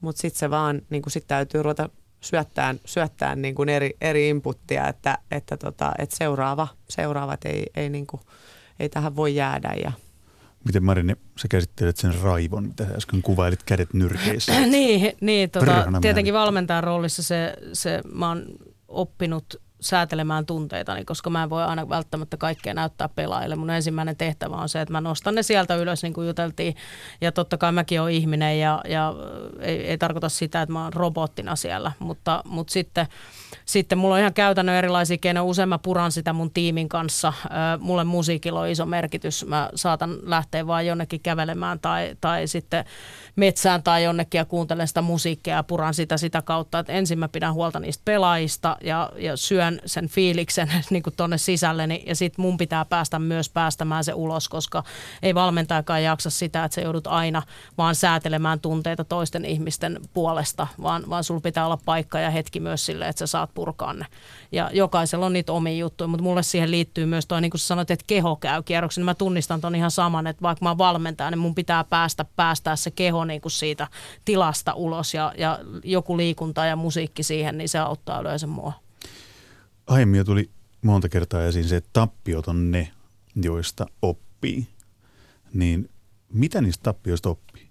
mutta 0.00 0.20
sitten 0.20 0.38
se 0.38 0.50
vaan, 0.50 0.82
niin 0.90 1.02
kuin 1.02 1.12
sit 1.12 1.26
täytyy 1.26 1.62
ruveta 1.62 1.88
syöttään, 2.20 2.80
syöttään 2.84 3.42
niin 3.42 3.54
kuin 3.54 3.68
eri, 3.68 3.96
eri 4.00 4.28
inputtia, 4.28 4.88
että, 4.88 5.18
että, 5.30 5.56
tota, 5.56 5.92
että 5.98 6.16
seuraava, 6.16 6.68
seuraavat 6.88 7.44
ei, 7.44 7.66
ei, 7.74 7.90
niin 7.90 8.06
kuin, 8.06 8.20
ei 8.80 8.88
tähän 8.88 9.16
voi 9.16 9.34
jäädä 9.34 9.74
ja– 9.84 9.92
Miten 10.64 10.84
Marini, 10.84 11.14
sä 11.38 11.48
käsittelet 11.48 11.96
sen 11.96 12.14
raivon, 12.22 12.66
mitä 12.66 12.86
sä 12.86 12.94
äsken 12.94 13.22
kuvailit 13.22 13.62
kädet 13.62 13.94
nyrkeissä? 13.94 14.60
niin, 14.66 15.16
niin 15.20 15.50
tota, 15.50 15.86
tietenkin 16.00 16.34
valmentajan 16.34 16.84
roolissa 16.84 17.22
se, 17.22 17.56
se, 17.72 18.00
mä 18.12 18.28
oon 18.28 18.46
oppinut 18.88 19.60
säätelemään 19.82 20.46
tunteitani, 20.46 21.04
koska 21.04 21.30
mä 21.30 21.42
en 21.42 21.50
voi 21.50 21.62
aina 21.62 21.88
välttämättä 21.88 22.36
kaikkea 22.36 22.74
näyttää 22.74 23.08
pelaajille. 23.08 23.56
Mun 23.56 23.70
ensimmäinen 23.70 24.16
tehtävä 24.16 24.56
on 24.56 24.68
se, 24.68 24.80
että 24.80 24.92
mä 24.92 25.00
nostan 25.00 25.34
ne 25.34 25.42
sieltä 25.42 25.76
ylös, 25.76 26.02
niin 26.02 26.12
kuin 26.12 26.26
juteltiin. 26.26 26.76
Ja 27.20 27.32
totta 27.32 27.58
kai 27.58 27.72
mäkin 27.72 28.00
olen 28.00 28.14
ihminen 28.14 28.60
ja, 28.60 28.80
ja 28.88 29.14
ei, 29.60 29.86
ei 29.86 29.98
tarkoita 29.98 30.28
sitä, 30.28 30.62
että 30.62 30.72
mä 30.72 30.82
oon 30.82 30.92
robottina 30.92 31.56
siellä. 31.56 31.92
Mutta, 31.98 32.42
mutta 32.44 32.72
sitten, 32.72 33.06
sitten 33.64 33.98
mulla 33.98 34.14
on 34.14 34.20
ihan 34.20 34.34
käytännön 34.34 34.76
erilaisia 34.76 35.18
keinoja. 35.18 35.44
Usein 35.44 35.68
mä 35.68 35.78
puran 35.78 36.12
sitä 36.12 36.32
mun 36.32 36.50
tiimin 36.50 36.88
kanssa. 36.88 37.32
Mulle 37.80 38.04
musiikilla 38.04 38.60
on 38.60 38.68
iso 38.68 38.86
merkitys. 38.86 39.46
Mä 39.46 39.70
saatan 39.74 40.18
lähteä 40.22 40.66
vaan 40.66 40.86
jonnekin 40.86 41.20
kävelemään 41.20 41.78
tai, 41.80 42.16
tai 42.20 42.46
sitten 42.46 42.84
metsään 43.36 43.82
tai 43.82 44.04
jonnekin 44.04 44.38
ja 44.38 44.44
kuuntelen 44.44 44.88
sitä 44.88 45.02
musiikkia 45.02 45.56
ja 45.56 45.62
puran 45.62 45.94
sitä 45.94 46.16
sitä 46.16 46.42
kautta, 46.42 46.78
että 46.78 46.92
ensin 46.92 47.18
mä 47.18 47.28
pidän 47.28 47.54
huolta 47.54 47.80
niistä 47.80 48.02
pelaajista 48.04 48.76
ja, 48.80 49.10
ja 49.16 49.36
syön 49.36 49.71
sen 49.86 50.08
fiiliksen 50.08 50.72
niin 50.90 51.02
kuin 51.02 51.14
tonne 51.16 51.38
sisälleni 51.38 52.02
ja 52.06 52.16
sitten 52.16 52.42
mun 52.42 52.56
pitää 52.56 52.84
päästä 52.84 53.18
myös 53.18 53.48
päästämään 53.48 54.04
se 54.04 54.14
ulos, 54.14 54.48
koska 54.48 54.84
ei 55.22 55.34
valmentajakaan 55.34 56.02
jaksa 56.02 56.30
sitä, 56.30 56.64
että 56.64 56.74
sä 56.74 56.80
joudut 56.80 57.06
aina 57.06 57.42
vaan 57.78 57.94
säätelemään 57.94 58.60
tunteita 58.60 59.04
toisten 59.04 59.44
ihmisten 59.44 60.00
puolesta, 60.14 60.66
vaan, 60.82 61.04
vaan 61.10 61.24
sulla 61.24 61.40
pitää 61.40 61.66
olla 61.66 61.78
paikka 61.84 62.18
ja 62.20 62.30
hetki 62.30 62.60
myös 62.60 62.86
sille, 62.86 63.08
että 63.08 63.18
sä 63.18 63.26
saat 63.26 63.54
purkaa 63.54 63.92
ne. 63.92 64.06
Ja 64.52 64.70
jokaisella 64.72 65.26
on 65.26 65.32
niitä 65.32 65.52
omia 65.52 65.76
juttuja, 65.76 66.08
mutta 66.08 66.22
mulle 66.22 66.42
siihen 66.42 66.70
liittyy 66.70 67.06
myös 67.06 67.26
toi, 67.26 67.40
niin 67.40 67.50
kuin 67.50 67.60
sanoit, 67.60 67.90
että 67.90 68.04
keho 68.06 68.36
käy 68.36 68.62
kierroksen, 68.62 69.00
niin 69.02 69.04
mä 69.06 69.14
tunnistan 69.14 69.60
ton 69.60 69.74
ihan 69.74 69.90
saman, 69.90 70.26
että 70.26 70.42
vaikka 70.42 70.64
mä 70.64 70.78
valmentaja, 70.78 71.30
niin 71.30 71.38
mun 71.38 71.54
pitää 71.54 71.84
päästä, 71.84 72.24
päästää 72.36 72.76
se 72.76 72.90
keho 72.90 73.24
niin 73.24 73.40
kuin 73.40 73.52
siitä 73.52 73.88
tilasta 74.24 74.74
ulos 74.74 75.14
ja, 75.14 75.32
ja 75.38 75.58
joku 75.84 76.16
liikunta 76.16 76.66
ja 76.66 76.76
musiikki 76.76 77.22
siihen, 77.22 77.58
niin 77.58 77.68
se 77.68 77.78
auttaa 77.78 78.20
yleensä 78.20 78.46
mua. 78.46 78.72
Aiemmin 79.92 80.18
jo 80.18 80.24
tuli 80.24 80.50
monta 80.82 81.08
kertaa 81.08 81.44
esiin 81.44 81.68
se, 81.68 81.76
että 81.76 81.90
tappiot 81.92 82.48
on 82.48 82.70
ne, 82.70 82.92
joista 83.36 83.86
oppii. 84.02 84.68
Niin 85.54 85.88
mitä 86.32 86.60
niistä 86.60 86.82
tappioista 86.82 87.28
oppii? 87.28 87.70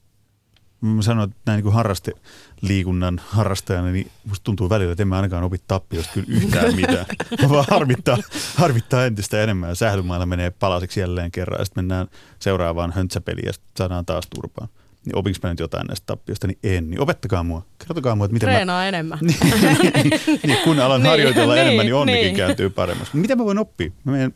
Mä 0.81 1.01
sanoin, 1.01 1.29
että 1.29 1.41
näin 1.45 1.63
niin 1.63 1.73
harrasteliikunnan 1.73 3.21
harrastajana, 3.25 3.91
niin 3.91 4.11
musta 4.25 4.43
tuntuu 4.43 4.69
välillä, 4.69 4.91
että 4.91 5.03
en 5.03 5.07
mä 5.07 5.15
ainakaan 5.15 5.43
opi 5.43 5.57
tappiosta 5.67 6.13
kyllä 6.13 6.27
yhtään 6.29 6.75
mitään. 6.81 7.05
Vaan 7.49 7.65
harmittaa, 7.69 8.17
harmittaa 8.55 9.05
entistä 9.05 9.43
enemmän. 9.43 9.75
Sählymailla 9.75 10.25
menee 10.25 10.49
palasiksi 10.49 10.99
jälleen 10.99 11.31
kerran 11.31 11.59
ja 11.59 11.65
sitten 11.65 11.83
mennään 11.83 12.07
seuraavaan 12.39 12.91
höntsäpeliin 12.91 13.45
ja 13.45 13.53
sitten 13.53 13.71
saadaan 13.77 14.05
taas 14.05 14.27
turpaan. 14.35 14.69
Niin 15.05 15.15
opinko 15.15 15.39
mä 15.43 15.49
nyt 15.49 15.59
jotain 15.59 15.87
näistä 15.87 16.05
tappioista, 16.05 16.47
niin 16.47 16.57
en. 16.63 16.89
Niin 16.89 16.99
opettakaa 17.01 17.43
mua. 17.43 17.65
Kertokaa 17.77 18.15
mua, 18.15 18.25
että 18.25 18.33
miten 18.33 18.49
mä, 18.49 18.53
Treenaa 18.53 18.85
enemmän. 18.85 19.19
niin, 20.47 20.59
kun 20.63 20.79
alan 20.79 21.01
Niin, 21.03 21.09
harjoitella 21.09 21.53
niin, 21.53 21.61
enemmän, 21.61 21.85
niin 21.85 21.95
onnekin 21.95 22.21
niin. 22.23 22.35
kääntyy 22.35 22.69
paremmaksi. 22.69 23.17
Mitä 23.17 23.35
mä 23.35 23.45
voin 23.45 23.57
oppia? 23.57 23.91
Mä 24.03 24.11
menen 24.11 24.33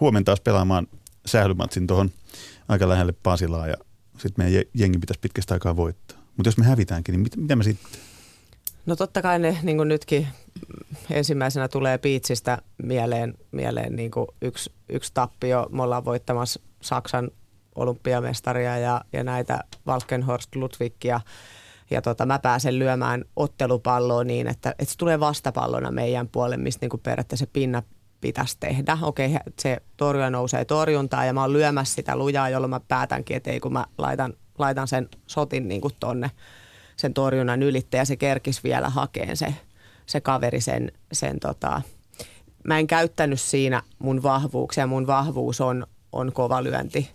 huomenna 0.00 0.24
taas 0.24 0.40
pelaamaan 0.40 0.86
sählymatsin 1.26 1.86
tuohon 1.86 2.10
aika 2.68 2.88
lähelle 2.88 3.12
Pasilaa 3.22 3.66
ja 3.68 3.74
sitten 4.18 4.44
meidän 4.44 4.52
je- 4.54 4.68
jengi 4.74 4.98
pitäisi 4.98 5.20
pitkästä 5.20 5.54
aikaa 5.54 5.76
voittaa. 5.76 6.18
Mutta 6.36 6.48
jos 6.48 6.58
me 6.58 6.64
hävitäänkin, 6.64 7.12
niin 7.12 7.20
mit, 7.20 7.36
mitä 7.36 7.56
mä 7.56 7.62
sitten? 7.62 8.00
No 8.86 8.96
totta 8.96 9.22
kai 9.22 9.38
ne 9.38 9.58
niin 9.62 9.76
kuin 9.76 9.88
nytkin 9.88 10.26
ensimmäisenä 11.10 11.68
tulee 11.68 11.98
Piitsistä 11.98 12.58
mieleen, 12.82 13.34
mieleen 13.52 13.96
niin 13.96 14.10
kuin 14.10 14.26
yksi, 14.42 14.72
yksi 14.88 15.10
tappio. 15.14 15.66
Me 15.72 15.82
ollaan 15.82 16.04
voittamassa 16.04 16.60
Saksan 16.80 17.30
olympiamestaria 17.74 18.78
ja, 18.78 19.00
ja 19.12 19.24
näitä 19.24 19.64
Valkenhorst 19.86 20.56
Ludwigia. 20.56 21.20
Ja 21.90 22.02
tota, 22.02 22.26
mä 22.26 22.38
pääsen 22.38 22.78
lyömään 22.78 23.24
ottelupalloa 23.36 24.24
niin, 24.24 24.46
että, 24.46 24.70
että 24.70 24.92
se 24.92 24.98
tulee 24.98 25.20
vastapallona 25.20 25.90
meidän 25.90 26.28
puolelle, 26.28 26.56
mistä 26.56 26.86
niin 26.86 27.00
periaatteessa 27.00 27.46
se 27.46 27.50
pinna 27.52 27.82
pitäisi 28.20 28.56
tehdä. 28.60 28.98
Okei, 29.02 29.36
se 29.58 29.82
torjuja 29.96 30.30
nousee 30.30 30.64
torjuntaan 30.64 31.26
ja 31.26 31.32
mä 31.32 31.40
oon 31.40 31.52
lyömässä 31.52 31.94
sitä 31.94 32.16
lujaa, 32.16 32.48
jolloin 32.48 32.70
mä 32.70 32.80
päätänkin, 32.88 33.36
että 33.36 33.50
ei 33.50 33.60
kun 33.60 33.72
mä 33.72 33.86
laitan, 33.98 34.34
laitan 34.58 34.88
sen 34.88 35.08
sotin 35.26 35.68
niin 35.68 35.80
tonne 36.00 36.30
sen 36.96 37.14
torjunnan 37.14 37.62
ylitte 37.62 37.96
ja 37.96 38.04
se 38.04 38.16
kerkis 38.16 38.64
vielä 38.64 38.88
hakeen 38.88 39.36
se, 39.36 39.54
se 40.06 40.20
kaveri 40.20 40.60
sen, 40.60 40.92
sen 41.12 41.40
tota, 41.40 41.82
mä 42.64 42.78
en 42.78 42.86
käyttänyt 42.86 43.40
siinä 43.40 43.82
mun 43.98 44.22
vahvuuksia. 44.22 44.86
Mun 44.86 45.06
vahvuus 45.06 45.60
on, 45.60 45.86
on 46.12 46.32
kova 46.32 46.64
lyönti 46.64 47.10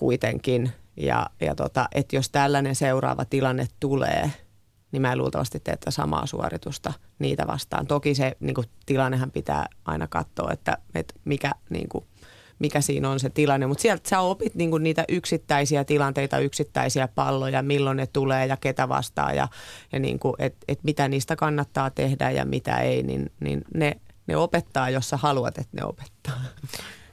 kuitenkin. 0.00 0.72
Ja, 0.96 1.30
ja 1.40 1.54
tota, 1.54 1.88
että 1.94 2.16
jos 2.16 2.30
tällainen 2.30 2.74
seuraava 2.74 3.24
tilanne 3.24 3.68
tulee, 3.80 4.30
niin 4.92 5.02
mä 5.02 5.12
en 5.12 5.18
luultavasti 5.18 5.60
tee 5.60 5.76
tätä 5.76 5.90
samaa 5.90 6.26
suoritusta 6.26 6.92
niitä 7.18 7.46
vastaan. 7.46 7.86
Toki 7.86 8.14
se 8.14 8.36
niin 8.40 8.54
kuin, 8.54 8.66
tilannehan 8.86 9.30
pitää 9.30 9.66
aina 9.84 10.06
katsoa, 10.06 10.52
että, 10.52 10.78
että 10.94 11.14
mikä, 11.24 11.52
niin 11.70 11.88
kuin, 11.88 12.04
mikä 12.58 12.80
siinä 12.80 13.10
on 13.10 13.20
se 13.20 13.30
tilanne. 13.30 13.66
Mutta 13.66 13.82
sieltä 13.82 14.08
sä 14.08 14.20
opit 14.20 14.54
niin 14.54 14.70
kuin, 14.70 14.82
niitä 14.82 15.04
yksittäisiä 15.08 15.84
tilanteita, 15.84 16.38
yksittäisiä 16.38 17.08
palloja, 17.08 17.62
milloin 17.62 17.96
ne 17.96 18.06
tulee 18.06 18.46
ja 18.46 18.56
ketä 18.56 18.88
vastaan 18.88 19.36
ja, 19.36 19.48
ja 19.92 19.98
niin 19.98 20.18
kuin, 20.18 20.34
et, 20.38 20.56
et 20.68 20.84
mitä 20.84 21.08
niistä 21.08 21.36
kannattaa 21.36 21.90
tehdä 21.90 22.30
ja 22.30 22.44
mitä 22.44 22.78
ei, 22.78 23.02
niin, 23.02 23.32
niin 23.40 23.64
ne, 23.74 24.00
ne 24.26 24.36
opettaa, 24.36 24.90
jos 24.90 25.08
sä 25.08 25.16
haluat, 25.16 25.58
että 25.58 25.76
ne 25.76 25.84
opettaa. 25.84 26.40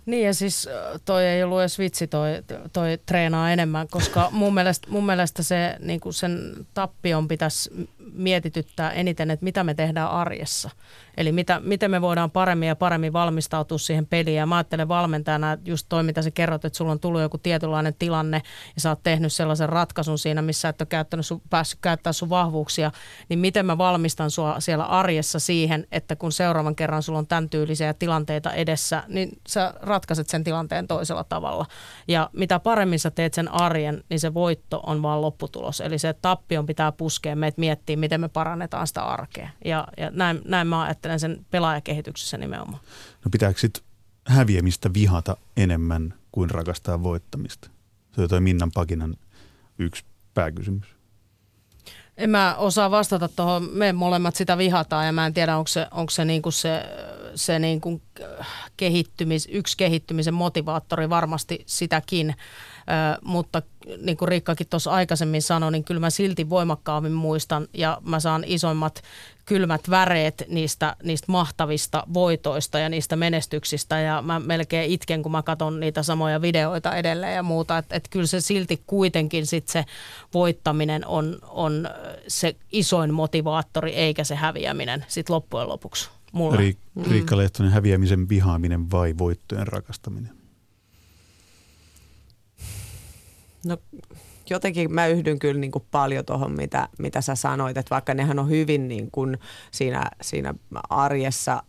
Niin 0.07 0.25
ja 0.25 0.33
siis 0.33 0.69
toi 1.05 1.25
ei 1.25 1.43
ollut 1.43 1.59
edes 1.59 1.79
vitsi 1.79 2.07
toi, 2.07 2.29
toi 2.73 2.99
treenaa 3.05 3.51
enemmän, 3.51 3.87
koska 3.91 4.29
mun 4.31 4.53
mielestä, 4.53 4.87
mun 4.91 5.05
mielestä 5.05 5.43
se, 5.43 5.75
niin 5.79 5.99
sen 6.09 6.53
tappion 6.73 7.27
pitäisi 7.27 7.87
mietityttää 8.13 8.91
eniten, 8.91 9.31
että 9.31 9.43
mitä 9.43 9.63
me 9.63 9.73
tehdään 9.73 10.09
arjessa. 10.09 10.69
Eli 11.17 11.31
mitä, 11.31 11.59
miten 11.59 11.91
me 11.91 12.01
voidaan 12.01 12.31
paremmin 12.31 12.67
ja 12.67 12.75
paremmin 12.75 13.13
valmistautua 13.13 13.77
siihen 13.77 14.05
peliin. 14.05 14.37
Ja 14.37 14.45
mä 14.45 14.57
ajattelen 14.57 14.87
valmentajana, 14.87 15.57
just 15.65 15.85
toi, 15.89 16.03
mitä 16.03 16.21
sä 16.21 16.31
kerrot, 16.31 16.65
että 16.65 16.77
sulla 16.77 16.91
on 16.91 16.99
tullut 16.99 17.21
joku 17.21 17.37
tietynlainen 17.37 17.95
tilanne 17.99 18.41
ja 18.75 18.81
sä 18.81 18.89
oot 18.89 19.03
tehnyt 19.03 19.33
sellaisen 19.33 19.69
ratkaisun 19.69 20.17
siinä, 20.17 20.41
missä 20.41 20.69
et 20.69 20.81
ole 20.81 20.87
käyttänyt 20.87 21.25
sun, 21.25 21.41
päässyt 21.49 21.79
käyttämään 21.81 22.13
sun 22.13 22.29
vahvuuksia, 22.29 22.91
niin 23.29 23.39
miten 23.39 23.65
mä 23.65 23.77
valmistan 23.77 24.31
sua 24.31 24.59
siellä 24.59 24.83
arjessa 24.83 25.39
siihen, 25.39 25.87
että 25.91 26.15
kun 26.15 26.31
seuraavan 26.31 26.75
kerran 26.75 27.03
sulla 27.03 27.19
on 27.19 27.27
tämän 27.27 27.49
tyylisiä 27.49 27.93
tilanteita 27.93 28.53
edessä, 28.53 29.03
niin 29.07 29.29
sä 29.47 29.73
ratkaiset 29.97 30.29
sen 30.29 30.43
tilanteen 30.43 30.87
toisella 30.87 31.23
tavalla. 31.23 31.65
Ja 32.07 32.29
mitä 32.33 32.59
paremmin 32.59 32.99
sä 32.99 33.11
teet 33.11 33.33
sen 33.33 33.51
arjen, 33.51 34.03
niin 34.09 34.19
se 34.19 34.33
voitto 34.33 34.79
on 34.85 35.01
vaan 35.01 35.21
lopputulos. 35.21 35.81
Eli 35.81 35.99
se 35.99 36.13
tappion 36.13 36.65
pitää 36.65 36.91
puskea 36.91 37.35
meitä 37.35 37.59
miettiä, 37.59 37.97
miten 37.97 38.21
me 38.21 38.29
parannetaan 38.29 38.87
sitä 38.87 39.01
arkea. 39.01 39.49
Ja, 39.65 39.87
ja 39.97 40.11
näin, 40.11 40.41
näin 40.45 40.67
mä 40.67 40.81
ajattelen 40.81 41.19
sen 41.19 41.45
pelaajakehityksessä 41.51 42.37
nimenomaan. 42.37 42.79
No 43.25 43.29
pitääkö 43.31 43.59
sitten 43.59 43.83
häviämistä 44.27 44.93
vihata 44.93 45.37
enemmän 45.57 46.13
kuin 46.31 46.49
rakastaa 46.49 47.03
voittamista? 47.03 47.69
Se 48.11 48.21
on 48.21 48.29
toi 48.29 48.41
Minnan 48.41 48.71
Pakinan 48.71 49.15
yksi 49.79 50.05
pääkysymys. 50.33 50.87
En 52.17 52.29
mä 52.29 52.55
osaa 52.55 52.91
vastata 52.91 53.27
tuohon. 53.27 53.69
Me 53.71 53.93
molemmat 53.93 54.35
sitä 54.35 54.57
vihataan 54.57 55.05
ja 55.05 55.11
mä 55.11 55.25
en 55.25 55.33
tiedä, 55.33 55.57
onko 55.57 55.67
se, 55.67 55.87
onko 55.91 56.09
se, 56.09 56.25
niinku 56.25 56.51
se, 56.51 56.83
se 57.37 57.59
niinku 57.59 58.01
kehittymis, 58.77 59.47
yksi 59.51 59.77
kehittymisen 59.77 60.33
motivaattori 60.33 61.09
varmasti 61.09 61.63
sitäkin. 61.65 62.29
Ö, 62.29 63.19
mutta 63.21 63.61
niin 64.01 64.17
kuin 64.17 64.29
Riikkakin 64.29 64.67
tuossa 64.69 64.91
aikaisemmin 64.91 65.41
sanoi, 65.41 65.71
niin 65.71 65.83
kyllä 65.83 65.99
mä 65.99 66.09
silti 66.09 66.49
voimakkaammin 66.49 67.11
muistan 67.11 67.67
ja 67.73 67.97
mä 68.03 68.19
saan 68.19 68.43
isoimmat 68.47 69.01
kylmät 69.45 69.89
väreet 69.89 70.43
niistä, 70.47 70.95
niistä 71.03 71.31
mahtavista 71.31 72.03
voitoista 72.13 72.79
ja 72.79 72.89
niistä 72.89 73.15
menestyksistä 73.15 73.99
ja 73.99 74.21
mä 74.21 74.39
melkein 74.39 74.91
itken, 74.91 75.23
kun 75.23 75.31
mä 75.31 75.43
katson 75.43 75.79
niitä 75.79 76.03
samoja 76.03 76.41
videoita 76.41 76.95
edelleen 76.95 77.35
ja 77.35 77.43
muuta, 77.43 77.77
että 77.77 77.95
et 77.95 78.07
kyllä 78.09 78.27
se 78.27 78.41
silti 78.41 78.83
kuitenkin 78.87 79.45
sit 79.45 79.67
se 79.67 79.85
voittaminen 80.33 81.07
on, 81.07 81.39
on 81.47 81.89
se 82.27 82.55
isoin 82.71 83.13
motivaattori 83.13 83.93
eikä 83.93 84.23
se 84.23 84.35
häviäminen 84.35 85.05
sit 85.07 85.29
loppujen 85.29 85.69
lopuksi. 85.69 86.09
Mulle. 86.33 86.57
Riik- 86.57 87.09
Riikka 87.09 87.37
Lehtonen, 87.37 87.71
häviämisen 87.71 88.29
vihaaminen 88.29 88.91
vai 88.91 89.13
voittojen 89.17 89.67
rakastaminen? 89.67 90.31
No 93.65 93.77
jotenkin 94.49 94.93
mä 94.93 95.07
yhdyn 95.07 95.39
kyllä 95.39 95.59
niin 95.59 95.71
kuin 95.71 95.85
paljon 95.91 96.25
tuohon, 96.25 96.51
mitä, 96.51 96.89
mitä 96.99 97.21
sä 97.21 97.35
sanoit, 97.35 97.77
että 97.77 97.89
vaikka 97.89 98.13
nehän 98.13 98.39
on 98.39 98.49
hyvin 98.49 98.87
niin 98.87 99.11
kuin 99.11 99.37
siinä, 99.71 100.03
siinä 100.21 100.53
arjessa, 100.89 101.63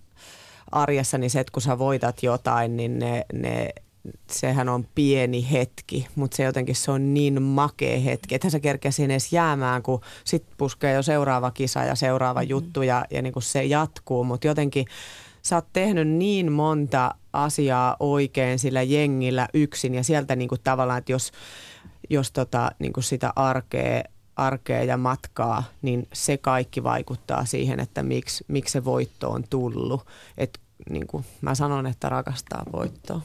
arjessa, 0.72 1.18
niin 1.18 1.30
se, 1.30 1.40
että 1.40 1.52
kun 1.52 1.62
sä 1.62 1.78
voitat 1.78 2.22
jotain, 2.22 2.76
niin 2.76 2.98
ne, 2.98 3.24
ne, 3.32 3.68
sehän 4.30 4.68
on 4.68 4.86
pieni 4.94 5.50
hetki, 5.52 6.06
mutta 6.14 6.36
se 6.36 6.42
jotenkin 6.42 6.74
se 6.74 6.90
on 6.90 7.14
niin 7.14 7.42
makea 7.42 8.00
hetki, 8.00 8.34
että 8.34 8.50
sä 8.50 8.60
kerkeä 8.60 8.90
siinä 8.90 9.14
edes 9.14 9.32
jäämään, 9.32 9.82
kun 9.82 10.00
sit 10.24 10.44
puskee 10.56 10.94
jo 10.94 11.02
seuraava 11.02 11.50
kisa 11.50 11.84
ja 11.84 11.94
seuraava 11.94 12.40
mm-hmm. 12.40 12.50
juttu 12.50 12.82
ja, 12.82 13.04
ja 13.10 13.22
niin 13.22 13.32
kuin 13.32 13.42
se 13.42 13.64
jatkuu, 13.64 14.24
mutta 14.24 14.46
jotenkin 14.46 14.86
sä 15.42 15.56
oot 15.56 15.66
tehnyt 15.72 16.08
niin 16.08 16.52
monta 16.52 17.14
asiaa 17.32 17.96
oikein 18.00 18.58
sillä 18.58 18.82
jengillä 18.82 19.48
yksin 19.54 19.94
ja 19.94 20.04
sieltä 20.04 20.36
niin 20.36 20.48
kuin 20.48 20.60
tavallaan, 20.64 20.98
että 20.98 21.12
jos 21.12 21.32
jos 22.10 22.32
tota, 22.32 22.70
niin 22.78 22.92
kuin 22.92 23.04
sitä 23.04 23.32
arkea, 23.36 24.02
arkea 24.36 24.84
ja 24.84 24.96
matkaa, 24.96 25.64
niin 25.82 26.08
se 26.12 26.36
kaikki 26.36 26.82
vaikuttaa 26.82 27.44
siihen, 27.44 27.80
että 27.80 28.02
miksi, 28.02 28.44
miksi 28.48 28.72
se 28.72 28.84
voitto 28.84 29.30
on 29.30 29.44
tullut. 29.50 30.06
Et, 30.38 30.60
niin 30.90 31.06
kuin 31.06 31.24
mä 31.40 31.54
sanon, 31.54 31.86
että 31.86 32.08
rakastaa 32.08 32.62
voittoa. 32.72 33.20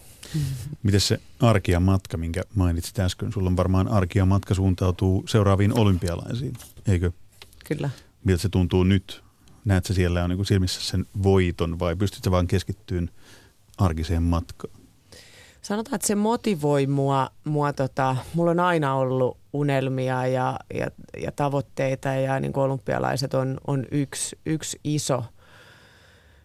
Miten 0.84 1.02
se 1.02 1.20
arki 1.40 1.72
ja 1.72 1.80
matka, 1.80 2.18
minkä 2.18 2.44
mainitsit 2.56 3.00
äsken? 3.00 3.32
Sulla 3.32 3.50
on 3.50 3.58
varmaan 3.58 3.88
arki 3.88 4.20
ja 4.20 4.26
matka 4.26 4.54
suuntautuu 4.54 5.24
seuraaviin 5.28 5.80
olympialaisiin, 5.80 6.54
eikö? 6.88 7.12
Kyllä. 7.66 7.90
Miltä 8.24 8.42
se 8.42 8.50
tuntuu 8.50 8.84
nyt? 8.84 9.24
Näetkö 9.66 9.94
siellä 9.94 10.24
on 10.24 10.30
niin 10.30 10.46
silmissä 10.46 10.82
sen 10.82 11.06
voiton 11.24 11.80
vai 11.80 11.96
pystytkö 11.96 12.32
vaan 12.32 12.48
keskittyyn 12.48 13.10
arkiseen 13.78 14.24
matkaan? 14.24 14.84
sanotaan, 15.64 15.96
että 15.96 16.08
se 16.08 16.16
motivoi 16.16 16.88
mua, 16.88 17.30
mua 17.44 17.74
tota, 17.74 18.16
mulla 18.34 18.52
on 18.52 18.60
aina 18.60 18.96
ollut 18.96 19.38
unelmia 19.54 20.28
ja, 20.28 20.60
ja, 20.74 20.88
ja 21.22 21.32
tavoitteita 21.32 22.10
ja 22.10 22.40
niin 22.40 22.58
olympialaiset 22.58 23.34
on, 23.34 23.58
on 23.68 23.86
yksi, 23.92 24.40
yksi 24.46 24.80
iso, 24.84 25.24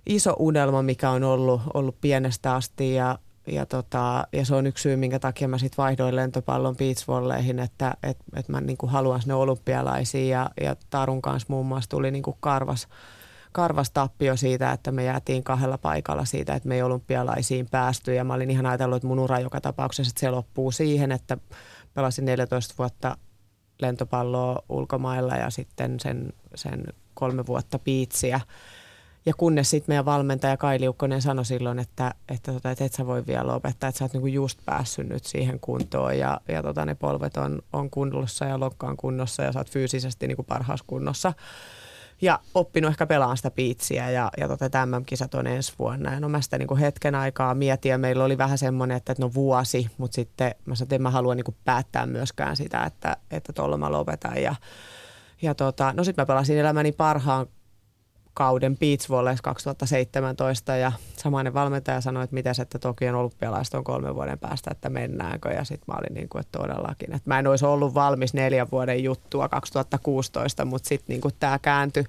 iso 0.08 0.36
unelma, 0.38 0.82
mikä 0.82 1.10
on 1.10 1.24
ollut, 1.24 1.60
ollut 1.74 2.00
pienestä 2.00 2.54
asti 2.54 2.94
ja, 2.94 3.18
ja, 3.46 3.66
tota, 3.66 4.26
ja 4.32 4.44
se 4.44 4.54
on 4.54 4.66
yksi 4.66 4.82
syy, 4.82 4.96
minkä 4.96 5.18
takia 5.18 5.48
mä 5.48 5.58
sitten 5.58 5.82
vaihdoin 5.82 6.16
lentopallon 6.16 6.76
beachvolleihin, 6.76 7.58
että 7.58 7.94
et, 8.02 8.18
et 8.36 8.48
mä 8.48 8.60
niin 8.60 8.76
kuin 8.76 8.90
haluan 8.90 9.20
sinne 9.20 9.34
olympialaisiin 9.34 10.28
ja, 10.28 10.50
ja 10.60 10.76
Tarun 10.90 11.22
kanssa 11.22 11.46
muun 11.50 11.66
muassa 11.66 11.90
tuli 11.90 12.10
niin 12.10 12.22
kuin 12.22 12.36
karvas, 12.40 12.88
karvas 13.52 13.90
tappio 13.90 14.36
siitä, 14.36 14.72
että 14.72 14.92
me 14.92 15.04
jäätiin 15.04 15.44
kahdella 15.44 15.78
paikalla 15.78 16.24
siitä, 16.24 16.54
että 16.54 16.68
me 16.68 16.74
ei 16.74 16.82
olympialaisiin 16.82 17.68
päästy. 17.70 18.14
Ja 18.14 18.24
mä 18.24 18.34
olin 18.34 18.50
ihan 18.50 18.66
ajatellut, 18.66 18.96
että 18.96 19.08
mun 19.08 19.18
ura 19.18 19.40
joka 19.40 19.60
tapauksessa 19.60 20.10
että 20.10 20.20
se 20.20 20.30
loppuu 20.30 20.72
siihen, 20.72 21.12
että 21.12 21.38
pelasin 21.94 22.24
14 22.24 22.74
vuotta 22.78 23.16
lentopalloa 23.82 24.62
ulkomailla 24.68 25.34
ja 25.34 25.50
sitten 25.50 26.00
sen, 26.00 26.32
sen 26.54 26.84
kolme 27.14 27.46
vuotta 27.46 27.78
piitsiä. 27.78 28.40
Ja 29.28 29.34
kunnes 29.36 29.70
sitten 29.70 29.90
meidän 29.90 30.04
valmentaja 30.04 30.56
Kai 30.56 30.80
Liukkonen 30.80 31.22
sanoi 31.22 31.44
silloin, 31.44 31.78
että, 31.78 32.14
että, 32.28 32.52
tota, 32.52 32.70
että 32.70 32.84
et 32.84 32.92
sä 32.92 33.06
voi 33.06 33.26
vielä 33.26 33.46
lopettaa, 33.46 33.88
että 33.88 33.98
sä 33.98 34.04
oot 34.04 34.12
niinku 34.12 34.26
just 34.26 34.58
päässyt 34.64 35.08
nyt 35.08 35.24
siihen 35.24 35.60
kuntoon 35.60 36.18
ja, 36.18 36.40
ja 36.48 36.62
tota, 36.62 36.86
ne 36.86 36.94
polvet 36.94 37.36
on, 37.36 37.62
on 37.72 37.90
kunnossa 37.90 38.44
ja 38.44 38.60
lokkaan 38.60 38.96
kunnossa 38.96 39.42
ja 39.42 39.52
sä 39.52 39.58
oot 39.58 39.70
fyysisesti 39.70 40.26
niinku 40.26 40.42
parhaassa 40.42 40.84
kunnossa 40.88 41.32
ja 42.22 42.38
oppinut 42.54 42.90
ehkä 42.90 43.06
pelaamaan 43.06 43.36
sitä 43.36 43.50
piitsiä 43.50 44.10
ja, 44.10 44.30
ja 44.38 44.48
tota, 44.48 44.70
tämä 44.70 45.02
kisat 45.06 45.34
on 45.34 45.46
ensi 45.46 45.72
vuonna. 45.78 46.12
Ja 46.12 46.20
no 46.20 46.28
mä 46.28 46.40
sitä 46.40 46.58
niin 46.58 46.68
kuin 46.68 46.80
hetken 46.80 47.14
aikaa 47.14 47.54
mietin 47.54 47.90
ja 47.90 47.98
meillä 47.98 48.24
oli 48.24 48.38
vähän 48.38 48.58
semmoinen, 48.58 48.96
että, 48.96 49.12
että 49.12 49.22
no 49.22 49.34
vuosi, 49.34 49.90
mutta 49.98 50.14
sitten 50.14 50.54
mä 50.64 50.74
sanoin, 50.74 50.86
että 50.86 50.94
en 50.94 51.02
mä 51.02 51.10
halua 51.10 51.34
niin 51.34 51.44
kuin 51.44 51.56
päättää 51.64 52.06
myöskään 52.06 52.56
sitä, 52.56 52.82
että, 52.84 53.16
että 53.30 53.52
tuolla 53.52 53.76
mä 53.76 53.92
lopetan. 53.92 54.42
Ja, 54.42 54.54
ja 55.42 55.54
tota, 55.54 55.92
no 55.92 56.04
sitten 56.04 56.22
mä 56.22 56.26
pelasin 56.26 56.58
elämäni 56.58 56.92
parhaan 56.92 57.46
kauden 58.38 58.76
Beach 58.76 59.08
Volleys 59.08 59.42
2017 59.42 60.76
ja 60.76 60.92
samainen 61.16 61.54
valmentaja 61.54 62.00
sanoi, 62.00 62.24
että 62.24 62.34
miten 62.34 62.54
että 62.62 62.78
Tokion 62.78 63.14
olympialaiset 63.14 63.74
on 63.74 63.84
kolmen 63.84 64.14
vuoden 64.14 64.38
päästä, 64.38 64.70
että 64.70 64.90
mennäänkö. 64.90 65.48
Ja 65.48 65.64
sitten 65.64 65.84
mä 65.86 65.98
olin 65.98 66.14
niin 66.14 66.28
kuin, 66.28 66.40
että 66.40 66.58
todellakin, 66.58 67.14
että 67.14 67.30
mä 67.30 67.38
en 67.38 67.46
olisi 67.46 67.64
ollut 67.64 67.94
valmis 67.94 68.34
neljän 68.34 68.66
vuoden 68.72 69.04
juttua 69.04 69.48
2016, 69.48 70.64
mutta 70.64 70.88
sitten 70.88 71.20
niin 71.20 71.34
tämä 71.40 71.58
kääntyi, 71.58 72.04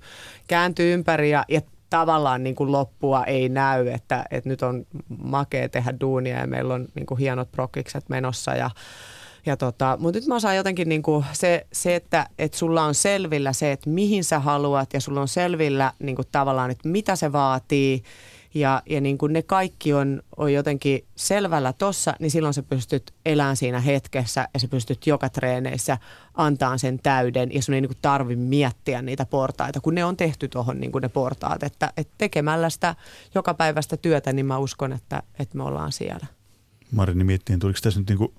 kääntyi 0.47 0.91
ympäri 0.91 1.29
ja, 1.29 1.45
ja 1.47 1.61
tavallaan 1.89 2.43
niin 2.43 2.55
kuin 2.55 2.71
loppua 2.71 3.23
ei 3.23 3.49
näy, 3.49 3.87
että, 3.87 4.25
että 4.31 4.49
nyt 4.49 4.63
on 4.63 4.85
makea 5.23 5.69
tehdä 5.69 5.93
duunia 6.01 6.39
ja 6.39 6.47
meillä 6.47 6.73
on 6.73 6.87
niin 6.95 7.05
kuin 7.05 7.17
hienot 7.17 7.51
prokikset 7.51 8.09
menossa 8.09 8.55
ja 8.55 8.69
ja 9.45 9.57
tota, 9.57 9.97
mutta 9.99 10.19
nyt 10.19 10.27
mä 10.27 10.35
osaan 10.35 10.55
jotenkin 10.55 10.89
niin 10.89 11.03
kuin 11.03 11.25
se, 11.33 11.67
se 11.73 11.95
että, 11.95 12.29
että 12.39 12.57
sulla 12.57 12.83
on 12.83 12.95
selvillä 12.95 13.53
se, 13.53 13.71
että 13.71 13.89
mihin 13.89 14.23
sä 14.23 14.39
haluat 14.39 14.93
ja 14.93 15.01
sulla 15.01 15.21
on 15.21 15.27
selvillä 15.27 15.93
niin 15.99 16.15
kuin 16.15 16.27
tavallaan, 16.31 16.71
että 16.71 16.89
mitä 16.89 17.15
se 17.15 17.31
vaatii 17.31 18.03
ja, 18.53 18.81
ja 18.89 19.01
niin 19.01 19.17
kuin 19.17 19.33
ne 19.33 19.41
kaikki 19.41 19.93
on, 19.93 20.21
on 20.37 20.53
jotenkin 20.53 21.05
selvällä 21.15 21.73
tossa, 21.73 22.13
niin 22.19 22.31
silloin 22.31 22.53
sä 22.53 22.63
pystyt 22.63 23.13
elämään 23.25 23.55
siinä 23.55 23.79
hetkessä 23.79 24.47
ja 24.53 24.59
sä 24.59 24.67
pystyt 24.67 25.07
joka 25.07 25.29
treeneissä 25.29 25.97
antaa 26.33 26.77
sen 26.77 26.99
täyden 27.03 27.53
ja 27.53 27.61
sun 27.61 27.75
ei 27.75 27.81
niin 27.81 27.89
kuin 27.89 27.99
tarvi 28.01 28.35
miettiä 28.35 29.01
niitä 29.01 29.25
portaita, 29.25 29.81
kun 29.81 29.95
ne 29.95 30.05
on 30.05 30.17
tehty 30.17 30.47
tuohon 30.47 30.79
niin 30.79 30.91
ne 31.01 31.09
portaat, 31.09 31.63
että, 31.63 31.93
että 31.97 32.13
tekemällä 32.17 32.69
sitä 32.69 32.95
joka 33.35 33.53
päivästä 33.53 33.97
työtä, 33.97 34.33
niin 34.33 34.45
mä 34.45 34.57
uskon, 34.57 34.93
että, 34.93 35.23
että 35.39 35.57
me 35.57 35.63
ollaan 35.63 35.91
siellä. 35.91 36.27
Marini 36.91 37.23
miettii, 37.23 37.57
tuliko 37.57 37.79
tässä 37.81 37.99
nyt 37.99 38.09
niin 38.09 38.17
kuin 38.17 38.33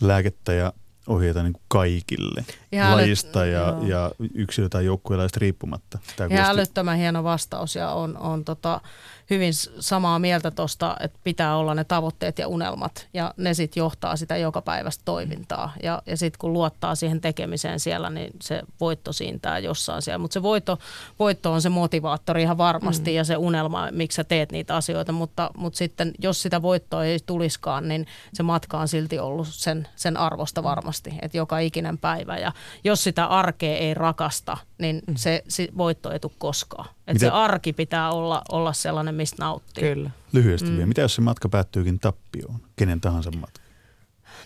lääkettä 0.00 0.52
ja 0.52 0.72
ohjeita 1.06 1.42
niin 1.42 1.52
kuin 1.52 1.62
kaikille 1.68 2.44
ja 2.72 2.96
lajista 2.96 3.40
älyt, 3.40 3.52
ja, 3.52 3.78
ja 3.86 4.12
yksilö- 4.34 4.68
tai 4.68 4.84
joukkueelaista 4.84 5.38
riippumatta. 5.40 5.98
Tämä 6.16 6.34
ja 6.34 6.48
älyttömän 6.48 6.98
hieno 6.98 7.24
vastaus 7.24 7.74
ja 7.76 7.90
on, 7.90 8.16
on 8.18 8.44
tota, 8.44 8.80
hyvin 9.30 9.52
samaa 9.80 10.18
mieltä 10.18 10.50
tuosta, 10.50 10.96
että 11.00 11.18
pitää 11.24 11.56
olla 11.56 11.74
ne 11.74 11.84
tavoitteet 11.84 12.38
ja 12.38 12.48
unelmat 12.48 13.08
ja 13.14 13.34
ne 13.36 13.54
sitten 13.54 13.80
johtaa 13.80 14.16
sitä 14.16 14.36
joka 14.36 14.62
päivästä 14.62 15.02
toimintaa. 15.04 15.72
Ja, 15.82 16.02
ja 16.06 16.16
sitten 16.16 16.38
kun 16.38 16.52
luottaa 16.52 16.94
siihen 16.94 17.20
tekemiseen 17.20 17.80
siellä, 17.80 18.10
niin 18.10 18.32
se 18.42 18.62
voitto 18.80 19.12
siintää 19.12 19.58
jossain 19.58 20.02
siellä. 20.02 20.18
Mutta 20.18 20.34
se 20.34 20.42
voitto, 20.42 20.78
voitto 21.18 21.52
on 21.52 21.62
se 21.62 21.68
motivaattori 21.68 22.42
ihan 22.42 22.58
varmasti 22.58 23.10
mm. 23.10 23.16
ja 23.16 23.24
se 23.24 23.36
unelma, 23.36 23.88
miksi 23.90 24.16
sä 24.16 24.24
teet 24.24 24.52
niitä 24.52 24.76
asioita. 24.76 25.12
Mutta, 25.12 25.50
mutta 25.56 25.76
sitten 25.76 26.12
jos 26.18 26.42
sitä 26.42 26.62
voittoa 26.62 27.04
ei 27.04 27.18
tuliskaan, 27.26 27.88
niin 27.88 28.06
se 28.34 28.42
matka 28.42 28.78
on 28.78 28.88
silti 28.88 29.18
ollut 29.18 29.48
sen, 29.50 29.88
sen 29.96 30.16
arvosta 30.16 30.62
varmasti. 30.62 31.14
Että 31.22 31.36
joka 31.36 31.58
ikinen 31.58 31.98
päivä. 31.98 32.38
Ja 32.38 32.52
jos 32.84 33.04
sitä 33.04 33.26
arkea 33.26 33.76
ei 33.76 33.94
rakasta, 33.94 34.56
niin 34.78 35.02
mm. 35.06 35.14
se, 35.16 35.42
se 35.48 35.68
voitto 35.76 36.10
ei 36.10 36.20
tule 36.20 36.32
koskaan. 36.38 36.88
Että 37.10 37.20
se 37.20 37.28
arki 37.28 37.72
pitää 37.72 38.10
olla, 38.10 38.42
olla 38.52 38.72
sellainen, 38.72 39.14
mistä 39.14 39.44
nauttii. 39.44 39.94
Kyllä. 39.94 40.10
Lyhyesti 40.32 40.68
mm. 40.68 40.74
vielä. 40.74 40.86
Mitä 40.86 41.00
jos 41.00 41.14
se 41.14 41.20
matka 41.20 41.48
päättyykin 41.48 42.00
tappioon? 42.00 42.60
Kenen 42.76 43.00
tahansa 43.00 43.30
matka? 43.30 43.60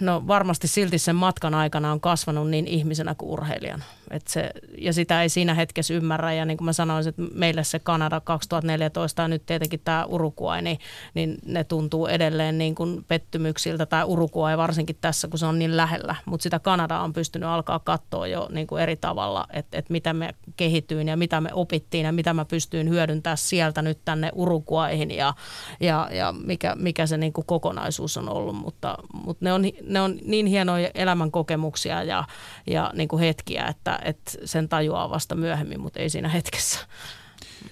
No 0.00 0.26
varmasti 0.26 0.68
silti 0.68 0.98
sen 0.98 1.16
matkan 1.16 1.54
aikana 1.54 1.92
on 1.92 2.00
kasvanut 2.00 2.50
niin 2.50 2.66
ihmisenä 2.66 3.14
kuin 3.14 3.30
urheilijana. 3.30 3.84
Et 4.14 4.28
se, 4.28 4.50
ja 4.78 4.92
sitä 4.92 5.22
ei 5.22 5.28
siinä 5.28 5.54
hetkessä 5.54 5.94
ymmärrä. 5.94 6.32
Ja 6.32 6.44
niin 6.44 6.56
kuin 6.56 6.64
mä 6.64 6.72
sanoisin, 6.72 7.10
että 7.10 7.22
meille 7.34 7.64
se 7.64 7.78
Kanada 7.78 8.20
2014 8.20 9.22
ja 9.22 9.28
nyt 9.28 9.46
tietenkin 9.46 9.80
tämä 9.84 10.04
Uruguay, 10.04 10.62
niin, 10.62 10.78
niin 11.14 11.38
ne 11.46 11.64
tuntuu 11.64 12.06
edelleen 12.06 12.58
niin 12.58 12.74
kuin 12.74 13.04
pettymyksiltä, 13.08 13.86
tai 13.86 14.04
Uruguay 14.04 14.56
varsinkin 14.56 14.96
tässä, 15.00 15.28
kun 15.28 15.38
se 15.38 15.46
on 15.46 15.58
niin 15.58 15.76
lähellä. 15.76 16.16
Mutta 16.24 16.42
sitä 16.42 16.58
Kanada 16.58 17.00
on 17.00 17.12
pystynyt 17.12 17.48
alkaa 17.48 17.78
katsoa 17.78 18.26
jo 18.26 18.48
niin 18.52 18.66
kuin 18.66 18.82
eri 18.82 18.96
tavalla, 18.96 19.46
että, 19.52 19.78
että 19.78 19.92
mitä 19.92 20.12
me 20.12 20.34
kehityin 20.56 21.08
ja 21.08 21.16
mitä 21.16 21.40
me 21.40 21.50
opittiin 21.52 22.06
ja 22.06 22.12
mitä 22.12 22.34
mä 22.34 22.44
pystyin 22.44 22.88
hyödyntämään 22.88 23.38
sieltä 23.38 23.82
nyt 23.82 23.98
tänne 24.04 24.30
Uruguayhin 24.34 25.10
ja, 25.10 25.34
ja, 25.80 26.08
ja 26.12 26.34
mikä, 26.44 26.74
mikä 26.78 27.06
se 27.06 27.16
niin 27.16 27.32
kuin 27.32 27.46
kokonaisuus 27.46 28.16
on 28.16 28.28
ollut. 28.28 28.56
Mutta, 28.56 28.98
mutta 29.24 29.44
ne, 29.44 29.52
on, 29.52 29.62
ne 29.86 30.00
on 30.00 30.18
niin 30.24 30.46
hienoja 30.46 30.90
elämän 30.94 31.30
kokemuksia 31.30 32.02
ja, 32.02 32.24
ja 32.66 32.90
niin 32.94 33.08
kuin 33.08 33.20
hetkiä, 33.20 33.66
että, 33.66 33.98
että 34.04 34.30
sen 34.44 34.68
tajuaa 34.68 35.10
vasta 35.10 35.34
myöhemmin, 35.34 35.80
mutta 35.80 36.00
ei 36.00 36.10
siinä 36.10 36.28
hetkessä. 36.28 36.78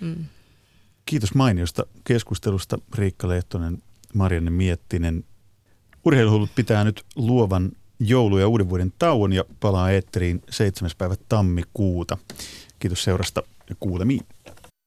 Mm. 0.01 0.25
Kiitos 1.07 1.35
mainiosta 1.35 1.87
keskustelusta 2.05 2.79
Riikka 2.95 3.29
Lehtonen, 3.29 3.83
Marianne 4.15 4.51
Miettinen. 4.51 5.25
Urheiluhullut 6.05 6.55
pitää 6.55 6.85
nyt 6.85 7.05
luovan 7.17 7.73
joulu- 8.01 8.39
ja 8.39 8.49
uuden 8.49 8.69
vuoden 8.69 8.93
tauon 8.99 9.33
ja 9.33 9.45
palaa 9.61 9.91
eetteriin 9.91 10.43
7. 10.51 10.91
päivä 10.99 11.15
tammikuuta. 11.29 12.19
Kiitos 12.79 13.05
seurasta 13.05 13.43
ja 13.71 13.77
kuulemiin. 13.81 14.21